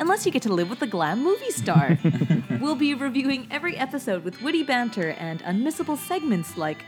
unless 0.00 0.26
you 0.26 0.32
get 0.32 0.42
to 0.42 0.52
live 0.52 0.68
with 0.70 0.82
a 0.82 0.86
glam 0.86 1.22
movie 1.22 1.50
star. 1.50 1.98
we'll 2.60 2.74
be 2.74 2.94
reviewing 2.94 3.46
every 3.50 3.76
episode 3.76 4.24
with 4.24 4.40
witty 4.42 4.62
banter 4.62 5.10
and 5.10 5.42
unmissable 5.44 5.96
segments 5.96 6.56
like 6.56 6.84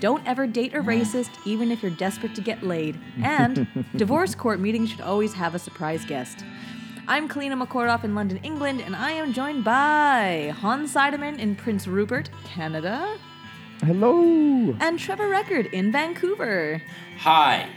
Don't 0.00 0.24
ever 0.26 0.46
date 0.46 0.74
a 0.74 0.80
racist, 0.80 1.30
even 1.46 1.70
if 1.72 1.82
you're 1.82 1.90
desperate 1.92 2.34
to 2.34 2.40
get 2.40 2.62
laid, 2.62 2.98
and 3.22 3.66
Divorce 3.96 4.34
court 4.34 4.60
meetings 4.60 4.90
should 4.90 5.00
always 5.00 5.32
have 5.34 5.54
a 5.54 5.58
surprise 5.58 6.04
guest. 6.04 6.44
I'm 7.08 7.28
Kalina 7.28 7.60
McCordoff 7.60 8.04
in 8.04 8.14
London, 8.14 8.38
England, 8.44 8.80
and 8.80 8.94
I 8.94 9.10
am 9.12 9.32
joined 9.32 9.64
by 9.64 10.54
Hans 10.60 10.94
Seidemann 10.94 11.38
in 11.38 11.56
Prince 11.56 11.88
Rupert, 11.88 12.30
Canada, 12.44 13.18
Hello. 13.80 14.76
and 14.78 14.98
Trevor 15.00 15.28
Record 15.28 15.66
in 15.66 15.90
Vancouver. 15.90 16.80
Hi. 17.18 17.68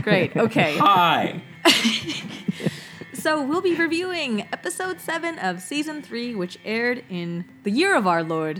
Great. 0.00 0.34
Okay. 0.34 0.78
Hi. 0.78 1.42
So 3.22 3.40
we'll 3.40 3.60
be 3.60 3.76
reviewing 3.76 4.48
episode 4.52 5.00
7 5.00 5.38
of 5.38 5.62
season 5.62 6.02
3 6.02 6.34
which 6.34 6.58
aired 6.64 7.04
in 7.08 7.44
the 7.62 7.70
year 7.70 7.94
of 7.94 8.04
our 8.04 8.24
lord 8.24 8.56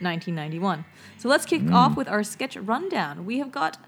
1991. 0.00 0.84
So 1.18 1.28
let's 1.28 1.46
kick 1.46 1.70
off 1.70 1.96
with 1.96 2.08
our 2.08 2.24
sketch 2.24 2.56
rundown. 2.56 3.24
We 3.24 3.38
have 3.38 3.52
got 3.52 3.78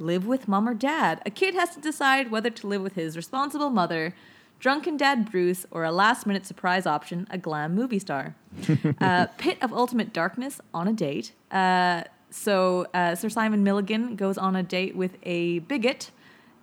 live 0.00 0.26
with 0.26 0.48
mom 0.48 0.68
or 0.68 0.74
dad. 0.74 1.22
A 1.24 1.30
kid 1.30 1.54
has 1.54 1.72
to 1.76 1.80
decide 1.80 2.32
whether 2.32 2.50
to 2.50 2.66
live 2.66 2.82
with 2.82 2.94
his 2.94 3.16
responsible 3.16 3.70
mother, 3.70 4.12
drunken 4.58 4.96
dad 4.96 5.30
Bruce, 5.30 5.64
or 5.70 5.84
a 5.84 5.92
last 5.92 6.26
minute 6.26 6.46
surprise 6.46 6.84
option, 6.84 7.28
a 7.30 7.38
glam 7.38 7.72
movie 7.72 8.00
star. 8.00 8.34
uh, 9.00 9.26
Pit 9.38 9.56
of 9.62 9.72
Ultimate 9.72 10.12
Darkness 10.12 10.60
on 10.74 10.88
a 10.88 10.92
date. 10.92 11.30
Uh, 11.52 12.02
so 12.30 12.88
uh, 12.92 13.14
Sir 13.14 13.28
Simon 13.28 13.62
Milligan 13.62 14.16
goes 14.16 14.36
on 14.36 14.56
a 14.56 14.64
date 14.64 14.96
with 14.96 15.16
a 15.22 15.60
bigot 15.60 16.10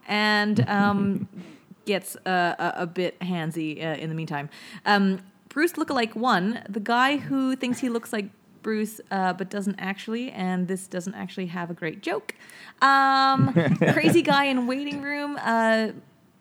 and 0.09 0.67
um, 0.67 1.29
gets 1.87 2.15
uh, 2.17 2.55
a, 2.59 2.83
a 2.83 2.85
bit 2.85 3.19
handsy 3.19 3.83
uh, 3.83 3.97
in 3.97 4.09
the 4.09 4.15
meantime. 4.15 4.49
Um, 4.85 5.21
Bruce 5.49 5.73
lookalike 5.73 6.15
one, 6.15 6.61
the 6.69 6.79
guy 6.79 7.17
who 7.17 7.55
thinks 7.55 7.79
he 7.79 7.89
looks 7.89 8.13
like 8.13 8.29
Bruce 8.61 9.01
uh, 9.09 9.33
but 9.33 9.49
doesn't 9.49 9.79
actually, 9.79 10.29
and 10.31 10.67
this 10.67 10.87
doesn't 10.87 11.15
actually 11.15 11.47
have 11.47 11.71
a 11.71 11.73
great 11.73 12.01
joke. 12.01 12.35
Um, 12.81 13.53
crazy 13.93 14.21
guy 14.21 14.45
in 14.45 14.67
waiting 14.67 15.01
room. 15.01 15.39
Uh, 15.41 15.93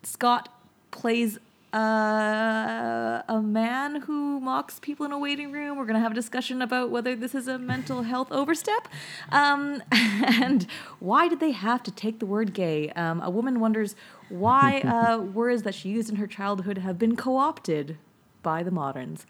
Scott 0.03 0.48
plays 0.91 1.38
uh, 1.72 3.22
a 3.28 3.42
man 3.42 4.03
who 4.03 4.41
mocks 4.41 4.78
people 4.81 5.05
in 5.05 5.12
a 5.12 5.19
waiting 5.19 5.53
room. 5.53 5.77
We're 5.77 5.84
going 5.84 5.95
to 5.95 6.00
have 6.00 6.12
a 6.12 6.14
discussion 6.14 6.62
about 6.62 6.91
whether 6.91 7.17
this 7.17 7.34
is 7.34 7.48
a 7.48 7.59
mental 7.59 8.03
health 8.03 8.31
overstep. 8.31 8.89
Um, 9.31 9.83
and 9.92 10.67
why 11.00 11.28
did 11.28 11.41
they 11.41 11.50
have 11.50 11.83
to 11.84 11.91
take 11.91 12.19
the 12.19 12.27
word 12.27 12.55
gay? 12.55 12.91
Um, 12.91 13.20
a 13.20 13.31
woman 13.31 13.61
wonders 13.61 13.97
why 14.28 14.81
uh, 14.84 15.19
words 15.19 15.62
that 15.64 15.75
she 15.75 15.89
used 15.89 16.09
in 16.09 16.17
her 16.17 16.27
childhood 16.27 16.78
have 16.78 16.98
been 16.98 17.17
co 17.17 17.37
opted 17.37 17.98
by 18.42 18.62
the 18.62 18.70
moderns. 18.70 19.27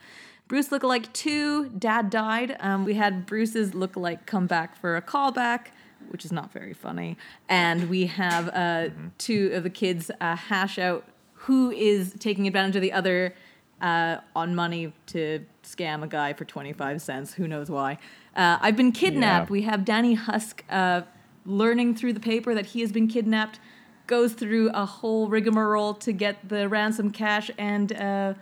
Bruce 0.49 0.69
lookalike 0.69 1.13
2, 1.13 1.71
Dad 1.71 2.09
died. 2.09 2.57
Um, 2.61 2.85
we 2.85 2.95
had 2.95 3.27
Bruce's 3.27 3.73
lookalike 3.73 4.27
come 4.27 4.47
back 4.47 4.77
for 4.77 4.97
a 4.97 5.03
callback, 5.03 5.69
which 6.11 6.25
is 6.25 6.31
not 6.31 6.53
very 6.53 6.73
funny. 6.73 7.17
And 7.49 7.91
we 7.91 8.07
have 8.07 8.49
uh, 8.51 8.91
two 9.19 9.51
of 9.53 9.65
the 9.65 9.71
kids 9.71 10.11
uh, 10.21 10.37
hash 10.37 10.79
out 10.79 11.05
who 11.47 11.71
is 11.71 12.15
taking 12.19 12.47
advantage 12.47 12.77
of 12.77 12.83
the 12.83 12.93
other 12.93 13.35
uh, 13.81 14.19
on 14.35 14.55
money 14.55 14.93
to 15.07 15.45
scam 15.63 16.03
a 16.03 16.07
guy 16.07 16.33
for 16.33 16.45
25 16.45 17.01
cents. 17.03 17.35
Who 17.35 17.47
knows 17.47 17.71
why? 17.71 17.99
Uh, 18.35 18.59
I've 18.61 18.77
been 18.77 18.93
kidnapped. 18.93 19.49
Yeah. 19.49 19.53
We 19.53 19.63
have 19.63 19.85
Danny 19.85 20.15
Husk 20.15 20.65
uh, 20.71 21.03
learning 21.45 21.95
through 21.97 22.13
the 22.15 22.21
paper 22.21 22.55
that 22.55 22.67
he 22.67 22.81
has 22.81 22.91
been 22.93 23.07
kidnapped, 23.09 23.61
goes 24.07 24.33
through 24.35 24.71
a 24.71 24.85
whole 24.87 25.29
rigmarole 25.29 25.95
to 25.95 26.13
get 26.13 26.49
the 26.49 26.69
ransom 26.69 27.11
cash, 27.11 27.51
and 27.59 27.93
uh, 27.93 28.35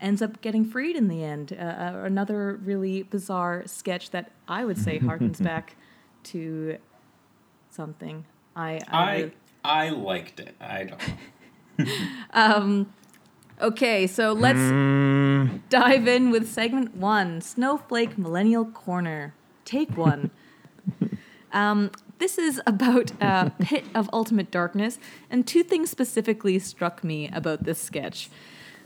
ends 0.00 0.22
up 0.22 0.40
getting 0.40 0.64
freed 0.64 0.96
in 0.96 1.08
the 1.08 1.22
end. 1.22 1.52
Uh, 1.58 1.62
uh, 1.62 2.02
another 2.04 2.58
really 2.64 3.02
bizarre 3.04 3.62
sketch 3.66 4.10
that 4.10 4.30
I 4.48 4.64
would 4.64 4.78
say 4.78 4.98
harkens 4.98 5.42
back 5.50 5.76
to 6.24 6.78
something. 7.70 8.24
I, 8.56 8.80
I, 8.88 8.98
I 9.04 9.16
really- 9.18 9.32
I 9.64 9.88
liked 9.90 10.40
it. 10.40 10.54
I 10.60 10.84
don't 10.84 10.98
know. 11.08 11.14
Okay, 13.60 14.06
so 14.06 14.32
let's 14.32 14.60
dive 15.68 16.06
in 16.06 16.30
with 16.30 16.48
segment 16.48 16.96
one 16.96 17.40
Snowflake 17.40 18.16
Millennial 18.16 18.64
Corner. 18.64 19.34
Take 19.64 19.96
one. 19.96 20.30
um, 21.52 21.90
this 22.18 22.38
is 22.38 22.60
about 22.66 23.10
uh, 23.20 23.50
Pit 23.58 23.84
of 23.96 24.08
Ultimate 24.12 24.52
Darkness, 24.52 25.00
and 25.28 25.44
two 25.44 25.64
things 25.64 25.90
specifically 25.90 26.60
struck 26.60 27.02
me 27.02 27.28
about 27.32 27.64
this 27.64 27.80
sketch. 27.80 28.30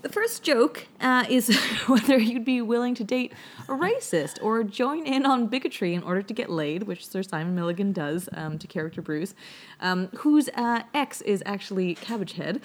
The 0.03 0.09
first 0.09 0.43
joke 0.43 0.89
uh, 1.01 1.27
is 1.29 1.57
whether 1.87 2.19
you'd 2.19 2.45
be 2.45 2.61
willing 2.61 2.97
to 2.97 3.05
date 3.05 3.33
a 3.69 3.73
racist 3.73 4.43
or 4.43 4.65
join 4.65 5.07
in 5.07 5.25
on 5.25 5.47
bigotry 5.47 5.95
in 5.95 6.03
order 6.03 6.23
to 6.23 6.35
get 6.35 6.51
laid, 6.51 6.83
which 6.83 7.07
Sir 7.07 7.23
Simon 7.23 7.55
Milligan 7.55 7.93
does 7.93 8.29
um, 8.33 8.59
to 8.59 8.67
character 8.67 9.01
Bruce, 9.01 9.37
um, 9.81 10.09
whose 10.17 10.49
uh, 10.57 10.83
ex 10.93 11.21
is 11.21 11.41
actually 11.47 11.95
Cabbage 11.95 12.33
Head, 12.33 12.61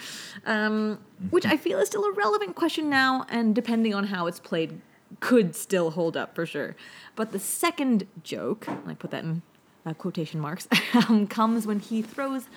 um, 0.48 0.98
which 1.30 1.46
I 1.46 1.58
feel 1.58 1.78
is 1.78 1.88
still 1.88 2.06
a 2.06 2.12
relevant 2.12 2.56
question 2.56 2.90
now, 2.90 3.28
and 3.30 3.54
depending 3.54 3.94
on 3.94 4.06
how 4.06 4.26
it's 4.26 4.40
played, 4.40 4.82
could 5.20 5.56
still 5.56 5.92
hold 5.92 6.18
up 6.18 6.34
for 6.34 6.48
sure. 6.48 6.76
But 7.16 7.32
the 7.34 7.40
second 7.40 8.08
joke, 8.24 8.68
and 8.68 8.90
I 8.90 8.96
put 8.96 9.12
that 9.12 9.24
in 9.24 9.44
uh, 9.86 9.94
quotation 9.94 10.40
marks, 10.40 10.68
um, 11.08 11.28
comes 11.28 11.68
when 11.68 11.82
he 11.82 12.02
throws 12.02 12.48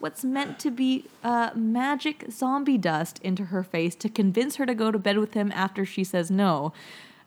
what's 0.00 0.24
meant 0.24 0.58
to 0.60 0.70
be 0.70 1.06
uh, 1.22 1.50
magic 1.54 2.26
zombie 2.30 2.78
dust 2.78 3.20
into 3.22 3.46
her 3.46 3.62
face 3.62 3.94
to 3.96 4.08
convince 4.08 4.56
her 4.56 4.66
to 4.66 4.74
go 4.74 4.90
to 4.90 4.98
bed 4.98 5.18
with 5.18 5.34
him 5.34 5.52
after 5.54 5.84
she 5.84 6.04
says 6.04 6.30
no. 6.30 6.72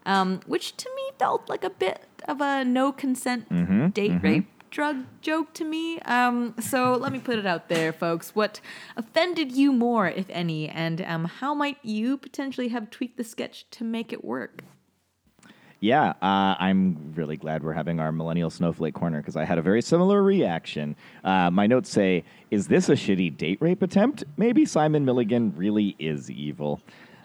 Um, 0.06 0.41
which 0.47 0.75
to 0.78 0.89
me 0.95 1.11
felt 1.17 1.47
like 1.47 1.63
a 1.63 1.69
bit 1.69 2.01
of 2.28 2.41
a 2.41 2.66
no 2.66 2.91
consent 2.91 3.47
date 3.94 4.22
rape 4.22 4.47
drug 4.69 5.06
joke 5.22 5.53
to 5.53 5.63
me. 5.63 6.00
Um, 6.00 6.56
so 6.59 6.95
let 6.95 7.13
me 7.13 7.19
put 7.19 7.39
it 7.39 7.45
out 7.45 7.69
there, 7.69 7.94
folks. 7.94 8.35
What 8.35 8.59
offended 8.97 9.51
you 9.53 9.72
more, 9.72 10.07
if 10.09 10.25
any, 10.29 10.67
and 10.67 11.01
um, 11.03 11.25
how 11.25 11.53
might 11.53 11.78
you 11.84 12.17
potentially 12.17 12.69
have 12.69 12.90
tweaked 12.90 13.16
the 13.17 13.23
sketch 13.23 13.66
to 13.72 13.84
make 13.84 14.11
it 14.11 14.25
work? 14.25 14.63
Yeah, 15.83 16.13
uh, 16.21 16.55
I'm 16.59 17.11
really 17.13 17.35
glad 17.35 17.61
we're 17.61 17.73
having 17.73 17.99
our 17.99 18.13
millennial 18.13 18.49
snowflake 18.49 18.94
corner 18.94 19.17
because 19.17 19.35
I 19.35 19.44
had 19.44 19.57
a 19.57 19.61
very 19.61 19.81
similar 19.81 20.23
reaction. 20.23 20.95
Uh, 21.25 21.51
my 21.51 21.67
notes 21.67 21.89
say, 21.89 22.23
"Is 22.51 22.67
this 22.69 22.88
a 22.88 22.94
shitty 22.94 23.35
date 23.35 23.57
rape 23.59 23.81
attempt? 23.81 24.23
Maybe 24.38 24.63
Simon 24.63 25.03
Milligan 25.03 25.53
really 25.57 25.97
is 25.99 26.31
evil." 26.31 26.79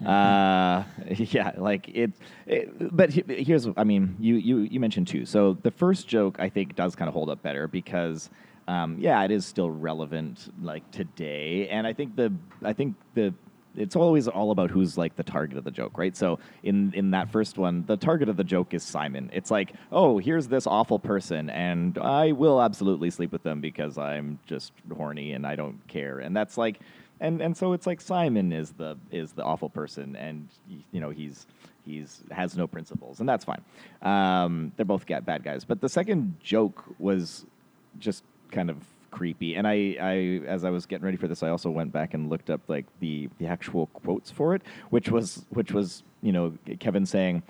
Uh, 0.05 0.83
yeah, 1.09 1.53
like 1.57 1.89
it, 1.91 2.11
it. 2.49 2.97
But 2.97 3.11
he- 3.11 3.45
here's, 3.45 3.69
I 3.77 3.85
mean, 3.85 4.17
you 4.19 4.35
you 4.35 4.59
you 4.59 4.81
mentioned 4.81 5.07
two. 5.07 5.25
So 5.25 5.57
the 5.63 5.71
first 5.71 6.09
joke 6.09 6.41
I 6.41 6.49
think 6.49 6.75
does 6.75 6.97
kind 6.97 7.09
of 7.09 7.15
hold 7.15 7.31
up 7.31 7.41
better 7.41 7.69
because. 7.69 8.29
Um, 8.67 8.99
yeah, 8.99 9.25
it 9.25 9.31
is 9.31 9.47
still 9.47 9.71
relevant 9.71 10.53
like 10.61 10.91
today, 10.91 11.69
and 11.71 11.87
I 11.87 11.95
think 11.95 12.17
the 12.17 12.31
I 12.63 12.75
think 12.75 12.97
the 13.15 13.33
it's 13.79 13.97
always 13.97 14.29
all 14.29 14.51
about 14.51 14.71
who's 14.71 14.99
like 14.99 15.17
the 15.17 15.23
target 15.23 15.57
of 15.57 15.65
the 15.65 15.71
joke, 15.71 15.97
right? 15.97 16.17
So 16.17 16.39
in 16.63 16.93
in 16.95 17.11
that 17.13 17.31
first 17.31 17.59
one, 17.59 17.85
the 17.87 17.97
target 17.97 18.29
of 18.29 18.37
the 18.37 18.45
joke 18.45 18.75
is 18.75 18.83
Simon. 18.83 19.31
It's 19.33 19.51
like, 19.51 19.73
oh, 19.93 20.19
here's 20.19 20.49
this 20.49 20.67
awful 20.67 20.99
person, 20.99 21.51
and 21.51 21.97
I 21.99 22.33
will 22.33 22.61
absolutely 22.61 23.11
sleep 23.11 23.33
with 23.33 23.43
them 23.43 23.61
because 23.61 23.99
I'm 23.99 24.39
just 24.47 24.73
horny 24.95 25.33
and 25.33 25.47
I 25.47 25.57
don't 25.57 25.87
care. 25.89 26.19
And 26.19 26.37
that's 26.37 26.59
like, 26.59 26.81
and 27.21 27.41
and 27.41 27.57
so 27.57 27.73
it's 27.73 27.87
like 27.87 28.01
Simon 28.01 28.53
is 28.53 28.73
the 28.73 28.97
is 29.11 29.33
the 29.33 29.45
awful 29.45 29.69
person, 29.69 30.17
and 30.17 30.49
you 30.91 31.01
know 31.01 31.11
he's 31.11 31.47
he's 31.85 32.23
has 32.31 32.57
no 32.57 32.67
principles, 32.67 33.21
and 33.21 33.29
that's 33.29 33.45
fine. 33.45 33.63
Um, 34.03 34.73
they're 34.77 34.85
both 34.87 35.07
bad 35.07 35.43
guys. 35.45 35.65
But 35.65 35.81
the 35.81 35.89
second 35.89 36.37
joke 36.43 36.85
was 36.99 37.47
just 37.99 38.25
kind 38.51 38.71
of 38.71 38.77
creepy. 39.11 39.55
And 39.55 39.67
I, 39.67 39.97
I, 40.01 40.47
as 40.47 40.65
I 40.65 40.71
was 40.71 40.87
getting 40.87 41.05
ready 41.05 41.17
for 41.17 41.29
this, 41.29 41.43
I 41.43 41.49
also 41.49 41.71
went 41.71 41.93
back 41.93 42.15
and 42.15 42.29
looked 42.29 42.51
up 42.51 42.61
like 42.69 42.87
the 43.01 43.29
the 43.39 43.47
actual 43.47 43.87
quotes 43.89 44.31
for 44.31 44.55
it, 44.55 44.63
which 44.91 45.11
was 45.11 45.45
which 45.51 45.73
was 45.73 46.03
you 46.23 46.33
know 46.33 46.55
Kevin 46.79 47.07
saying. 47.07 47.43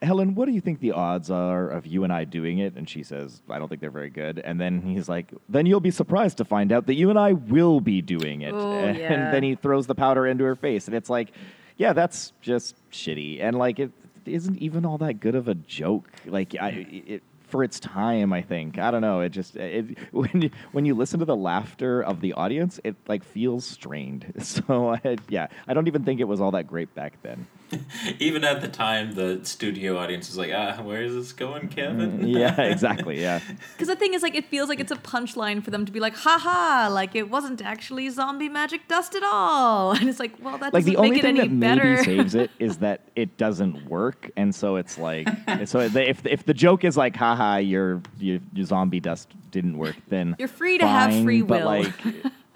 Helen, 0.00 0.36
what 0.36 0.46
do 0.46 0.52
you 0.52 0.60
think 0.60 0.78
the 0.78 0.92
odds 0.92 1.28
are 1.28 1.68
of 1.68 1.84
you 1.84 2.04
and 2.04 2.12
I 2.12 2.22
doing 2.22 2.58
it? 2.58 2.76
And 2.76 2.88
she 2.88 3.02
says, 3.02 3.42
I 3.50 3.58
don't 3.58 3.68
think 3.68 3.80
they're 3.80 3.90
very 3.90 4.10
good. 4.10 4.38
And 4.38 4.60
then 4.60 4.80
he's 4.80 5.08
like, 5.08 5.32
then 5.48 5.66
you'll 5.66 5.80
be 5.80 5.90
surprised 5.90 6.36
to 6.36 6.44
find 6.44 6.70
out 6.70 6.86
that 6.86 6.94
you 6.94 7.10
and 7.10 7.18
I 7.18 7.32
will 7.32 7.80
be 7.80 8.00
doing 8.00 8.42
it. 8.42 8.54
Oh, 8.54 8.72
and 8.78 8.96
yeah. 8.96 9.32
then 9.32 9.42
he 9.42 9.56
throws 9.56 9.88
the 9.88 9.96
powder 9.96 10.24
into 10.24 10.44
her 10.44 10.54
face. 10.54 10.86
And 10.86 10.94
it's 10.94 11.10
like, 11.10 11.32
yeah, 11.78 11.92
that's 11.92 12.32
just 12.42 12.76
shitty, 12.90 13.40
and 13.40 13.56
like 13.56 13.78
it 13.78 13.92
isn't 14.26 14.58
even 14.58 14.84
all 14.84 14.98
that 14.98 15.20
good 15.20 15.34
of 15.34 15.48
a 15.48 15.54
joke. 15.54 16.10
Like 16.26 16.54
I, 16.60 16.86
it, 16.90 17.22
for 17.48 17.64
its 17.64 17.80
time, 17.80 18.32
I 18.32 18.42
think. 18.42 18.78
I 18.78 18.90
don't 18.90 19.00
know. 19.00 19.20
It 19.20 19.30
just 19.30 19.56
it 19.56 19.98
when 20.12 20.42
you, 20.42 20.50
when 20.72 20.84
you 20.84 20.94
listen 20.94 21.18
to 21.20 21.24
the 21.24 21.36
laughter 21.36 22.02
of 22.02 22.20
the 22.20 22.34
audience, 22.34 22.80
it 22.84 22.96
like 23.06 23.24
feels 23.24 23.64
strained. 23.64 24.32
So 24.48 24.94
I, 24.94 25.16
yeah, 25.28 25.48
I 25.66 25.74
don't 25.74 25.88
even 25.88 26.04
think 26.04 26.20
it 26.20 26.24
was 26.24 26.40
all 26.40 26.52
that 26.52 26.66
great 26.66 26.94
back 26.94 27.20
then. 27.22 27.46
Even 28.18 28.44
at 28.44 28.60
the 28.60 28.68
time, 28.68 29.12
the 29.14 29.40
studio 29.44 29.98
audience 29.98 30.28
was 30.28 30.38
like, 30.38 30.50
"Ah, 30.54 30.80
where 30.82 31.02
is 31.02 31.14
this 31.14 31.32
going, 31.32 31.68
Kevin?" 31.68 32.26
yeah, 32.26 32.58
exactly. 32.62 33.20
Yeah. 33.20 33.40
Because 33.72 33.88
the 33.88 33.96
thing 33.96 34.14
is, 34.14 34.22
like, 34.22 34.34
it 34.34 34.46
feels 34.46 34.68
like 34.68 34.80
it's 34.80 34.90
a 34.92 34.96
punchline 34.96 35.62
for 35.62 35.70
them 35.70 35.84
to 35.84 35.92
be 35.92 36.00
like, 36.00 36.14
haha, 36.16 36.88
like 36.92 37.14
it 37.14 37.28
wasn't 37.30 37.62
actually 37.62 38.08
zombie 38.08 38.48
magic 38.48 38.88
dust 38.88 39.14
at 39.14 39.22
all. 39.22 39.92
And 39.98 40.08
it's 40.08 40.18
like, 40.20 40.32
well, 40.42 40.58
that 40.58 40.72
like 40.72 40.84
doesn't 40.84 40.92
the 40.92 40.96
only 40.98 41.10
make 41.10 41.18
it 41.18 41.22
thing 41.22 41.38
any 41.40 41.48
that 41.48 41.60
better. 41.60 41.84
maybe 41.94 42.04
saves 42.04 42.34
it 42.34 42.50
is 42.58 42.78
that 42.78 43.02
it 43.16 43.36
doesn't 43.36 43.86
work, 43.86 44.30
and 44.36 44.54
so 44.54 44.76
it's 44.76 44.96
like 44.98 45.28
so 45.66 45.80
if 45.80 46.24
if 46.26 46.44
the 46.46 46.54
joke 46.54 46.84
is 46.84 46.96
like, 46.96 47.16
haha, 47.16 47.56
your 47.56 48.00
your, 48.18 48.38
your 48.54 48.64
zombie 48.66 49.00
dust 49.00 49.28
didn't 49.50 49.76
work, 49.76 49.96
then 50.08 50.36
You're 50.38 50.48
free 50.48 50.78
to 50.78 50.86
have 50.86 51.10
fine, 51.10 51.24
free 51.24 51.42
But 51.42 51.60
will. 51.60 51.66
like, 51.66 51.92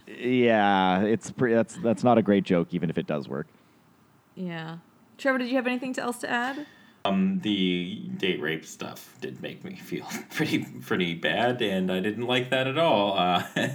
yeah, 0.06 1.03
it's 1.03 1.31
pre- 1.31 1.55
that's 1.55 1.75
that's 1.76 2.05
not 2.05 2.19
a 2.19 2.23
great 2.23 2.44
joke, 2.44 2.69
even 2.73 2.91
if 2.91 2.99
it 2.99 3.06
does 3.06 3.29
work. 3.29 3.47
yeah. 4.35 4.76
Trevor, 5.22 5.38
did 5.38 5.50
you 5.50 5.54
have 5.54 5.69
anything 5.69 5.96
else 6.00 6.19
to 6.19 6.28
add? 6.28 6.66
Um, 7.04 7.38
the 7.44 8.10
date 8.16 8.40
rape 8.40 8.66
stuff 8.66 9.16
did 9.20 9.40
make 9.40 9.64
me 9.64 9.76
feel 9.84 10.04
pretty 10.30 10.64
pretty 10.80 11.14
bad, 11.14 11.62
and 11.62 11.92
I 11.92 12.00
didn't 12.00 12.26
like 12.26 12.50
that 12.50 12.66
at 12.66 12.76
all. 12.76 13.16
Uh, 13.16 13.44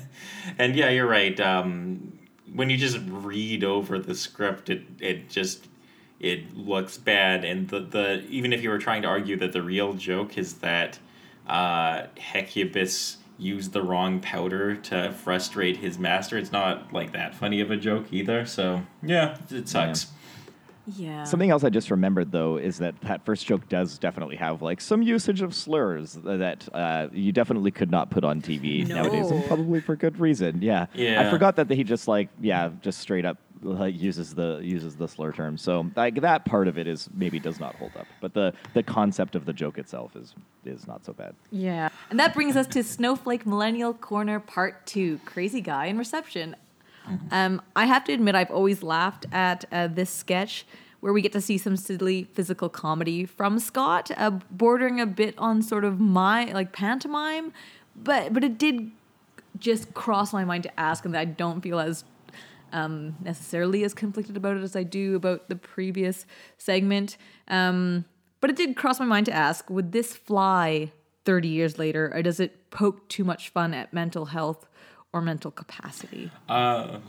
and 0.59 0.75
yeah, 0.75 0.89
you're 0.89 1.07
right. 1.07 1.39
Um, 1.39 2.19
when 2.53 2.69
you 2.69 2.75
just 2.75 2.99
read 3.07 3.63
over 3.63 3.97
the 3.97 4.13
script, 4.13 4.69
it 4.69 4.83
it 4.99 5.29
just 5.29 5.67
it 6.19 6.57
looks 6.57 6.97
bad, 6.97 7.45
and 7.45 7.69
the 7.69 7.79
the 7.79 8.25
even 8.27 8.51
if 8.51 8.61
you 8.61 8.69
were 8.69 8.79
trying 8.79 9.03
to 9.03 9.07
argue 9.07 9.37
that 9.37 9.53
the 9.53 9.61
real 9.61 9.93
joke 9.93 10.37
is 10.37 10.55
that 10.55 10.99
uh, 11.47 12.07
Hecubus 12.17 13.17
used 13.37 13.71
the 13.71 13.81
wrong 13.81 14.19
powder 14.19 14.75
to 14.75 15.13
frustrate 15.13 15.77
his 15.77 15.97
master, 15.97 16.37
it's 16.37 16.51
not 16.51 16.91
like 16.91 17.13
that 17.13 17.33
funny 17.33 17.61
of 17.61 17.71
a 17.71 17.77
joke 17.77 18.11
either. 18.11 18.45
So 18.45 18.81
yeah, 19.01 19.37
it 19.49 19.69
sucks. 19.69 20.07
Yeah. 20.07 20.16
Something 21.25 21.49
else 21.51 21.63
I 21.63 21.69
just 21.69 21.91
remembered 21.91 22.31
though 22.31 22.57
is 22.57 22.77
that 22.79 22.99
that 23.01 23.25
first 23.25 23.45
joke 23.45 23.67
does 23.69 23.97
definitely 23.97 24.37
have 24.37 24.61
like 24.61 24.81
some 24.81 25.01
usage 25.01 25.41
of 25.41 25.53
slurs 25.53 26.13
that 26.23 26.67
uh, 26.73 27.07
you 27.11 27.31
definitely 27.31 27.71
could 27.71 27.91
not 27.91 28.09
put 28.09 28.23
on 28.23 28.41
TV 28.41 28.87
nowadays, 28.87 29.29
and 29.31 29.45
probably 29.45 29.81
for 29.81 29.95
good 29.95 30.19
reason. 30.19 30.61
Yeah, 30.61 30.87
Yeah. 30.93 31.25
I 31.25 31.29
forgot 31.29 31.55
that 31.57 31.69
he 31.69 31.83
just 31.83 32.07
like 32.07 32.29
yeah, 32.41 32.69
just 32.81 32.99
straight 32.99 33.25
up 33.25 33.37
like 33.63 33.99
uses 33.99 34.35
the 34.35 34.59
uses 34.63 34.95
the 34.95 35.07
slur 35.07 35.31
term. 35.31 35.57
So 35.57 35.89
like 35.95 36.21
that 36.21 36.45
part 36.45 36.67
of 36.67 36.77
it 36.77 36.87
is 36.87 37.09
maybe 37.13 37.39
does 37.39 37.59
not 37.59 37.75
hold 37.75 37.91
up, 37.97 38.07
but 38.21 38.33
the 38.33 38.53
the 38.73 38.83
concept 38.83 39.35
of 39.35 39.45
the 39.45 39.53
joke 39.53 39.77
itself 39.77 40.15
is 40.15 40.35
is 40.65 40.87
not 40.87 41.05
so 41.05 41.13
bad. 41.13 41.33
Yeah. 41.51 41.89
And 42.09 42.19
that 42.19 42.33
brings 42.33 42.55
us 42.55 42.67
to 42.67 42.83
Snowflake 42.83 43.45
Millennial 43.45 43.93
Corner 43.93 44.39
Part 44.39 44.85
2 44.85 45.19
Crazy 45.25 45.61
Guy 45.61 45.87
in 45.87 45.97
Reception. 45.97 46.55
Um, 47.31 47.61
I 47.75 47.85
have 47.85 48.03
to 48.05 48.13
admit, 48.13 48.35
I've 48.35 48.51
always 48.51 48.83
laughed 48.83 49.25
at 49.31 49.65
uh, 49.71 49.87
this 49.87 50.09
sketch 50.09 50.65
where 50.99 51.13
we 51.13 51.21
get 51.21 51.31
to 51.33 51.41
see 51.41 51.57
some 51.57 51.77
silly 51.77 52.23
physical 52.33 52.69
comedy 52.69 53.25
from 53.25 53.59
Scott, 53.59 54.11
uh, 54.17 54.31
bordering 54.51 54.99
a 54.99 55.05
bit 55.05 55.35
on 55.37 55.61
sort 55.61 55.85
of 55.85 55.99
my 55.99 56.45
like 56.45 56.71
pantomime, 56.73 57.53
but 57.95 58.33
but 58.33 58.43
it 58.43 58.57
did 58.57 58.91
just 59.59 59.93
cross 59.93 60.33
my 60.33 60.43
mind 60.43 60.63
to 60.63 60.79
ask, 60.79 61.05
and 61.05 61.15
I 61.15 61.25
don't 61.25 61.61
feel 61.61 61.79
as 61.79 62.03
um, 62.73 63.15
necessarily 63.23 63.83
as 63.83 63.93
conflicted 63.93 64.37
about 64.37 64.57
it 64.57 64.63
as 64.63 64.75
I 64.75 64.83
do 64.83 65.15
about 65.15 65.49
the 65.49 65.55
previous 65.55 66.25
segment. 66.57 67.17
Um, 67.47 68.05
but 68.39 68.49
it 68.49 68.55
did 68.55 68.75
cross 68.75 68.99
my 68.99 69.05
mind 69.05 69.27
to 69.27 69.33
ask: 69.33 69.69
Would 69.69 69.91
this 69.91 70.15
fly 70.15 70.91
thirty 71.25 71.47
years 71.47 71.77
later, 71.77 72.11
or 72.13 72.21
does 72.21 72.39
it 72.39 72.69
poke 72.69 73.07
too 73.07 73.23
much 73.23 73.49
fun 73.49 73.73
at 73.73 73.93
mental 73.93 74.25
health 74.25 74.66
or 75.13 75.21
mental 75.21 75.51
capacity? 75.51 76.31
Uh, 76.49 76.99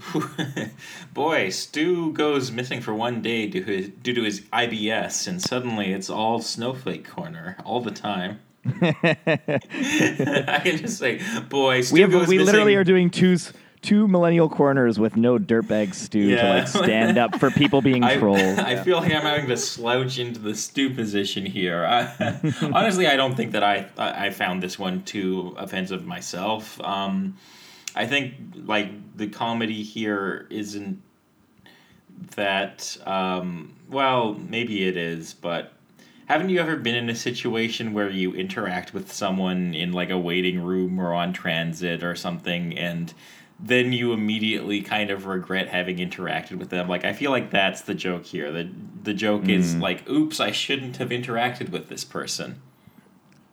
boy, 1.15 1.51
Stu 1.51 2.13
goes 2.13 2.51
missing 2.51 2.81
for 2.81 2.95
one 2.95 3.21
day 3.23 3.47
due 3.47 3.65
to 3.65 3.73
his, 3.73 3.89
due 3.89 4.15
to 4.15 4.23
his 4.23 4.41
IBS, 4.53 5.27
and 5.27 5.43
suddenly 5.43 5.93
it's 5.93 6.09
all 6.11 6.41
snowflake 6.41 7.07
corner 7.09 7.57
all 7.65 7.81
the 7.81 7.91
time. 7.91 8.41
I 8.67 10.61
can 10.63 10.77
just 10.79 10.99
say, 10.99 11.21
boy, 11.49 11.81
Stu 11.83 11.95
We 11.95 12.01
have 12.03 12.11
goes 12.11 12.29
we 12.29 12.39
literally 12.39 12.75
are 12.75 12.85
doing 12.85 13.11
two 13.11 13.37
two 13.81 14.09
millennial 14.09 14.49
corners 14.49 14.99
with 14.99 15.17
no 15.17 15.39
dirtbag 15.39 15.95
Stu 15.95 16.35
to 16.35 16.43
like 16.49 16.67
stand 16.67 17.17
up 17.17 17.39
for 17.39 17.49
people 17.53 17.81
being 17.81 18.03
I, 18.05 18.17
trolled. 18.17 18.59
I 18.59 18.73
Yeah. 18.73 18.83
feel 18.83 18.97
like 18.99 19.13
I'm 19.13 19.23
having 19.23 19.47
to 19.49 19.57
slouch 19.57 20.19
into 20.19 20.41
the 20.41 20.55
Stu 20.57 20.91
position 20.91 21.47
here. 21.47 21.85
I, 21.85 22.53
honestly, 22.75 23.07
I 23.07 23.15
don't 23.17 23.37
think 23.37 23.53
that 23.53 23.63
I 23.63 23.87
I 23.97 24.31
found 24.31 24.63
this 24.63 24.79
one 24.79 25.03
too 25.05 25.55
offensive 25.57 26.05
myself. 26.05 26.81
Um, 26.81 27.37
I 27.99 28.07
think 28.07 28.35
like 28.65 29.17
the 29.17 29.27
comedy 29.27 29.83
here 29.83 30.47
isn't 30.51 31.03
that 32.37 32.97
um, 33.05 33.75
well, 33.91 34.35
maybe 34.35 34.87
it 34.87 34.97
is, 34.97 35.35
but 35.35 35.73
haven't 36.27 36.51
you 36.51 36.61
ever 36.61 36.77
been 36.77 36.95
in 36.95 37.09
a 37.11 37.15
situation 37.15 37.93
where 37.93 38.09
you 38.09 38.35
interact 38.35 38.95
with 38.95 39.13
someone 39.13 39.75
in 39.75 39.93
like 39.93 40.11
a 40.11 40.19
waiting 40.19 40.63
room 40.63 41.01
or 41.01 41.13
on 41.13 41.33
transit 41.33 42.05
or 42.05 42.15
something 42.15 42.79
and 42.79 43.15
then 43.59 43.93
you 43.93 44.13
immediately 44.13 44.81
kind 44.81 45.11
of 45.11 45.27
regret 45.27 45.67
having 45.67 45.97
interacted 45.97 46.53
with 46.59 46.71
them. 46.71 46.87
Like 46.87 47.05
I 47.05 47.13
feel 47.13 47.33
like 47.33 47.51
that's 47.51 47.81
the 47.81 47.95
joke 47.95 48.25
here. 48.25 48.53
The 48.53 48.71
the 49.03 49.13
joke 49.15 49.49
is 49.49 49.75
like, 49.75 50.09
oops, 50.09 50.39
I 50.39 50.53
shouldn't 50.53 50.99
have 50.99 51.09
interacted 51.09 51.71
with 51.71 51.89
this 51.89 52.05
person. 52.05 52.63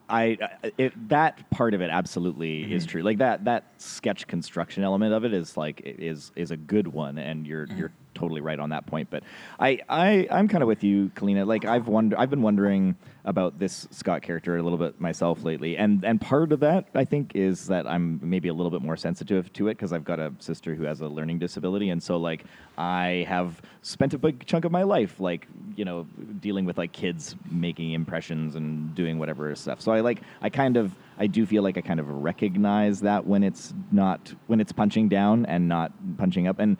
I 0.08 0.38
it, 0.78 1.08
that 1.08 1.50
part 1.50 1.74
of 1.74 1.80
it 1.80 1.90
absolutely 1.90 2.72
is 2.72 2.84
mm-hmm. 2.84 2.90
true. 2.90 3.02
Like 3.02 3.18
that 3.18 3.44
that 3.44 3.64
sketch 3.78 4.26
construction 4.26 4.84
element 4.84 5.12
of 5.12 5.24
it 5.24 5.32
is 5.32 5.56
like 5.56 5.82
is 5.84 6.32
is 6.36 6.50
a 6.50 6.56
good 6.56 6.88
one, 6.88 7.18
and 7.18 7.46
you're 7.46 7.66
mm-hmm. 7.66 7.78
you're 7.78 7.92
totally 8.16 8.40
right 8.40 8.58
on 8.58 8.70
that 8.70 8.86
point. 8.86 9.08
But 9.10 9.22
I 9.60 9.78
I 9.88 10.26
I'm 10.30 10.48
kind 10.48 10.62
of 10.62 10.66
with 10.66 10.82
you, 10.82 11.10
Kalina. 11.14 11.46
Like 11.46 11.64
I've 11.64 11.86
wonder 11.86 12.18
I've 12.18 12.30
been 12.30 12.42
wondering 12.42 12.96
about 13.24 13.58
this 13.58 13.88
Scott 13.90 14.22
character 14.22 14.56
a 14.56 14.62
little 14.62 14.78
bit 14.78 15.00
myself 15.00 15.44
lately, 15.44 15.76
and 15.76 16.04
and 16.04 16.20
part 16.20 16.52
of 16.52 16.60
that 16.60 16.88
I 16.94 17.04
think 17.04 17.32
is 17.34 17.66
that 17.66 17.86
I'm 17.86 18.18
maybe 18.22 18.48
a 18.48 18.54
little 18.54 18.70
bit 18.70 18.82
more 18.82 18.96
sensitive 18.96 19.52
to 19.54 19.68
it 19.68 19.74
because 19.74 19.92
I've 19.92 20.04
got 20.04 20.18
a 20.18 20.32
sister 20.38 20.74
who 20.74 20.84
has 20.84 21.00
a 21.00 21.08
learning 21.08 21.38
disability, 21.38 21.90
and 21.90 22.02
so 22.02 22.16
like 22.16 22.44
I 22.78 23.24
have 23.28 23.60
spent 23.82 24.14
a 24.14 24.18
big 24.18 24.46
chunk 24.46 24.64
of 24.64 24.72
my 24.72 24.82
life 24.82 25.20
like 25.20 25.46
you 25.76 25.84
know 25.84 26.06
dealing 26.40 26.64
with 26.64 26.78
like 26.78 26.92
kids 26.92 27.36
making 27.50 27.92
impressions 27.92 28.56
and 28.56 28.94
doing 28.94 29.18
whatever 29.18 29.54
stuff. 29.54 29.80
So 29.80 29.92
I 29.92 30.00
like 30.00 30.22
I 30.40 30.48
kind 30.48 30.76
of 30.76 30.94
I 31.18 31.26
do 31.26 31.46
feel 31.46 31.62
like 31.62 31.78
I 31.78 31.80
kind 31.80 32.00
of 32.00 32.08
recognize 32.08 33.00
that 33.00 33.26
when 33.26 33.42
it's 33.42 33.74
not 33.90 34.32
when 34.46 34.60
it's 34.60 34.72
punching 34.72 35.08
down 35.08 35.46
and 35.46 35.68
not 35.68 35.92
punching 36.16 36.46
up 36.46 36.58
and 36.58 36.76